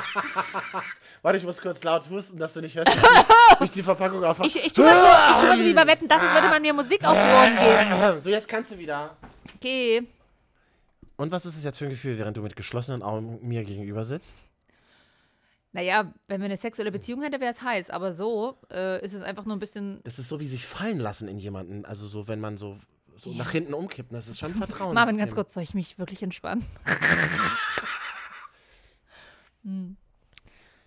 [1.21, 4.47] Warte, ich muss kurz laut husten, dass du nicht hörst, wie ich die Verpackung aufmache.
[4.47, 6.47] Ich, ich tue mal so, ich tu mal so wie bei Wetten, das ist, würde
[6.47, 8.21] man mir Musik auf die Ohren geben.
[8.23, 9.17] So, jetzt kannst du wieder.
[9.55, 10.07] Okay.
[11.17, 14.03] Und was ist es jetzt für ein Gefühl, während du mit geschlossenen Augen mir gegenüber
[14.03, 14.43] sitzt?
[15.73, 17.89] Naja, wenn wir eine sexuelle Beziehung hätten, wäre es heiß.
[17.89, 19.99] Aber so äh, ist es einfach nur ein bisschen.
[20.03, 21.85] Das ist so wie sich fallen lassen in jemanden.
[21.85, 22.77] Also so, wenn man so,
[23.17, 23.37] so Ja.
[23.37, 24.13] nach hinten umkippt.
[24.13, 24.93] Das ist schon Vertrauen.
[24.95, 26.65] Marvin, ganz kurz, soll ich mich wirklich entspannen?
[29.63, 29.97] Hm.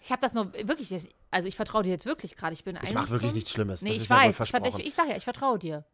[0.00, 0.94] ich habe das nur wirklich.
[1.30, 2.54] Also, ich vertraue dir jetzt wirklich gerade.
[2.54, 3.34] Ich bin Ich mache wirklich 21.
[3.34, 3.82] nichts Schlimmes.
[3.82, 4.40] Nee, das ich ist ja weiß.
[4.40, 5.84] ich, ich, ich sag ja, ich vertraue dir.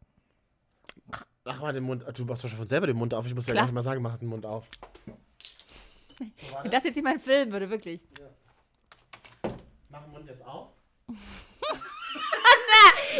[1.43, 2.05] Mach mal den Mund.
[2.13, 3.25] Du machst doch schon von selber den Mund auf.
[3.27, 3.63] Ich muss ja Klar.
[3.63, 4.65] gar nicht mal sagen, mach den Mund auf.
[6.61, 8.01] Wenn das jetzt jemand filmen würde, wirklich.
[9.89, 10.69] Mach den Mund jetzt auf.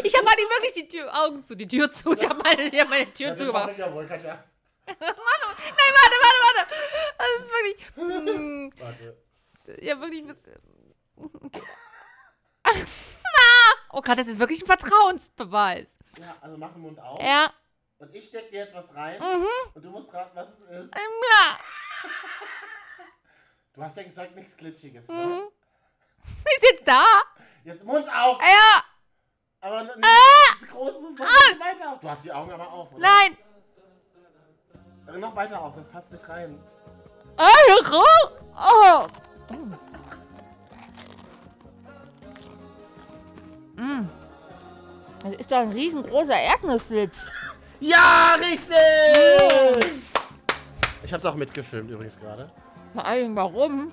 [0.04, 2.12] Ich habe halt wirklich die Tür, Augen zu, die Tür zu.
[2.12, 3.76] Ich habe meine, hab meine Tür zugemacht.
[3.78, 4.42] Ja wohl, Katja.
[4.86, 6.74] Nein, warte, warte, warte.
[7.18, 7.86] Das ist wirklich.
[7.94, 9.84] Hm, Warte.
[9.84, 10.60] ja, wirklich ein bisschen.
[11.16, 11.62] Okay.
[13.92, 15.96] oh Gott, das ist wirklich ein Vertrauensbeweis.
[16.18, 17.20] Ja, also mach den Mund auf.
[17.20, 17.52] Ja.
[17.98, 19.20] Und ich steck dir jetzt was rein.
[19.74, 20.94] Und du musst raten, was es ist.
[20.94, 21.58] Ja.
[23.74, 25.06] Du hast ja gesagt, nichts Glitschiges.
[25.06, 25.14] Mhm.
[25.14, 25.48] Ne?
[26.24, 27.04] Ist jetzt da?
[27.62, 28.40] Jetzt Mund auf.
[28.40, 28.84] Ja.
[29.60, 31.00] Aber n- nichts Großes.
[31.02, 32.00] Noch nicht weiter auf.
[32.00, 33.00] Du hast die Augen aber auf, oder?
[33.02, 33.36] Nein.
[35.08, 36.58] Äh, Noch weiter auf, sonst passt nicht rein.
[37.38, 37.94] Oh.
[38.56, 39.06] oh.
[43.76, 44.08] Mm.
[45.22, 47.18] Das ist doch ein riesengroßer Erdnussflips.
[47.80, 49.92] Ja, richtig!
[51.04, 52.50] Ich hab's auch mitgefilmt übrigens gerade.
[52.92, 53.92] Vor allem, warum?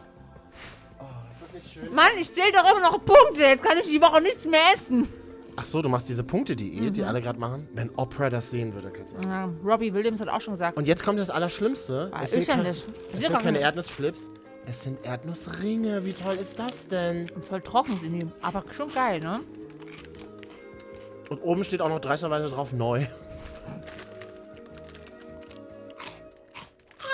[1.00, 1.94] Oh, ist das nicht schön?
[1.94, 3.42] Mann, ich zähle doch immer noch Punkte.
[3.44, 5.08] Jetzt kann ich die Woche nichts mehr essen.
[5.58, 7.08] Ach so, du machst diese Punkte-Diät, die Mhm.
[7.08, 7.68] alle gerade machen?
[7.74, 9.18] Wenn Oprah das sehen würde, Katja.
[9.26, 10.78] Ja, Robbie Williams hat auch schon gesagt.
[10.78, 12.10] Und jetzt kommt das Allerschlimmste.
[12.14, 12.84] Ah, es ist ja nicht.
[13.14, 13.60] Es sind keine.
[13.60, 14.30] Erdnussflips,
[14.66, 16.06] es sind Erdnussringe.
[16.06, 17.30] Wie toll ist das denn?
[17.48, 18.28] Voll trocken sind die.
[18.42, 19.40] Aber schon geil, ne?
[21.30, 23.02] Und oben steht auch noch dreisterweise drauf neu.
[23.02, 23.08] Ja,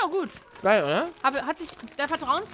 [0.10, 0.30] gut.
[0.62, 1.08] Geil, oder?
[1.24, 2.54] Aber hat sich der Vertrauens...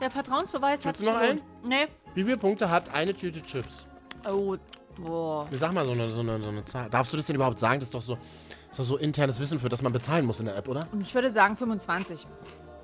[0.00, 1.42] Der Vertrauensbeweis hat Willst du sich noch gelohnt.
[1.64, 1.88] Nee.
[2.14, 3.84] Wie viele Punkte hat eine Tüte Chips?
[4.30, 4.56] Oh,
[4.98, 5.48] boah.
[5.52, 6.90] Sag mal so eine, so, eine, so eine Zahl.
[6.90, 7.80] Darfst du das denn überhaupt sagen?
[7.80, 8.18] Das ist doch so,
[8.70, 10.86] ist doch so internes Wissen, für das man bezahlen muss in der App, oder?
[11.00, 12.26] Ich würde sagen 25.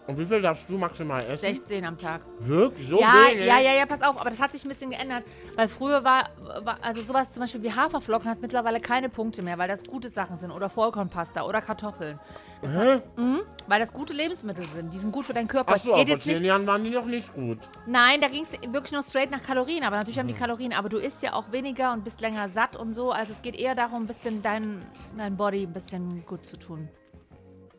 [0.07, 1.39] Und wie viel darfst du maximal essen?
[1.47, 2.21] 16 am Tag.
[2.39, 2.87] Wirklich?
[2.87, 3.47] So ja, wenig?
[3.47, 5.25] ja, ja, ja, pass auf, aber das hat sich ein bisschen geändert.
[5.57, 6.29] Weil früher war,
[6.63, 10.11] war also sowas zum Beispiel wie Haferflocken hat mittlerweile keine Punkte mehr, weil das gute
[10.11, 10.51] Sachen sind.
[10.51, 12.21] Oder Vollkornpasta oder Kartoffeln.
[12.63, 13.01] Hä?
[13.17, 14.93] mhm, weil das gute Lebensmittel sind.
[14.93, 15.73] Die sind gut für deinen Körper.
[15.73, 17.59] Achso, vor zehn nicht, Jahren waren die noch nicht gut.
[17.87, 19.85] nein, da ging es wirklich nur straight nach Kalorien.
[19.85, 20.35] Aber natürlich haben Mhm.
[20.35, 20.73] die Kalorien.
[20.75, 23.11] Aber du isst ja auch weniger und bist länger satt und so.
[23.11, 24.83] Also es geht eher darum, ein bisschen dein,
[25.17, 26.89] dein Body ein bisschen gut zu tun.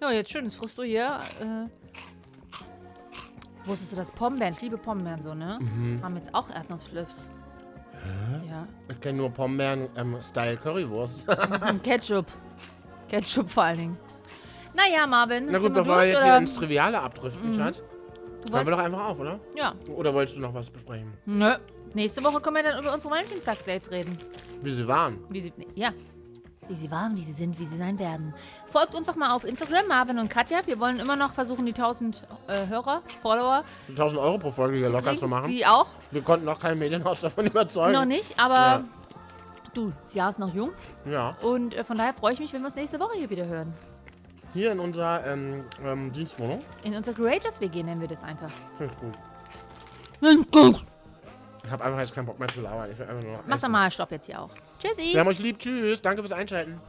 [0.01, 0.45] Ja, jetzt schön.
[0.45, 1.19] Jetzt frisst du hier.
[1.39, 1.84] Äh,
[3.65, 4.54] Wusstest du das Pombeeren?
[4.54, 5.60] Ich liebe Pombeeren so, ne?
[5.60, 6.01] Mhm.
[6.04, 7.30] Haben jetzt auch Erdnussflips.
[8.47, 8.67] Ja.
[8.89, 11.25] Ich kenne nur Pombeeren ähm, Style Currywurst.
[11.69, 12.28] Und Ketchup.
[13.08, 13.97] Ketchup vor allen Dingen.
[14.75, 15.47] Naja, Marvin.
[15.49, 16.25] Na gut, bevor wir jetzt oder?
[16.25, 17.80] hier ins Triviale abdriften, Schatz.
[17.80, 19.39] Du Hören wolltest, wir doch einfach auf, oder?
[19.56, 19.73] ja.
[19.89, 21.13] Oder wolltest du noch was besprechen?
[21.25, 21.56] Nö.
[21.93, 24.17] Nächste Woche können wir dann über unsere Valentinstagsdates reden.
[24.62, 25.17] Wie sie waren.
[25.30, 25.91] Wie sie, ja.
[26.67, 28.34] Wie sie waren, wie sie sind, wie sie sein werden.
[28.65, 30.60] Folgt uns doch mal auf Instagram, Marvin und Katja.
[30.65, 34.89] Wir wollen immer noch versuchen, die 1000 äh, Hörer, Follower 1000 Euro pro Folge hier
[34.89, 35.47] locker zu machen.
[35.47, 35.88] Die auch.
[36.10, 37.93] Wir konnten noch kein Medienhaus davon überzeugen.
[37.93, 38.84] Noch nicht, aber Ja.
[39.75, 40.71] du, das Jahr ist noch jung.
[41.10, 41.36] Ja.
[41.43, 43.71] Und äh, von daher freue ich mich, wenn wir uns nächste Woche hier wieder hören.
[44.54, 46.62] Hier in unserer ähm, ähm, Dienstwohnung.
[46.84, 48.49] In unserer Creators WG nennen wir das einfach.
[48.78, 48.93] Finde
[50.41, 50.86] ich gut.
[51.63, 52.89] Ich habe einfach jetzt keinen Bock mehr zu lauern.
[52.91, 54.49] Ich will einfach nur Mach doch mal Stopp jetzt hier auch.
[54.87, 55.13] Tschüssi.
[55.13, 55.59] Wir haben euch lieb.
[55.59, 56.01] Tschüss.
[56.01, 56.79] Danke fürs Einschalten.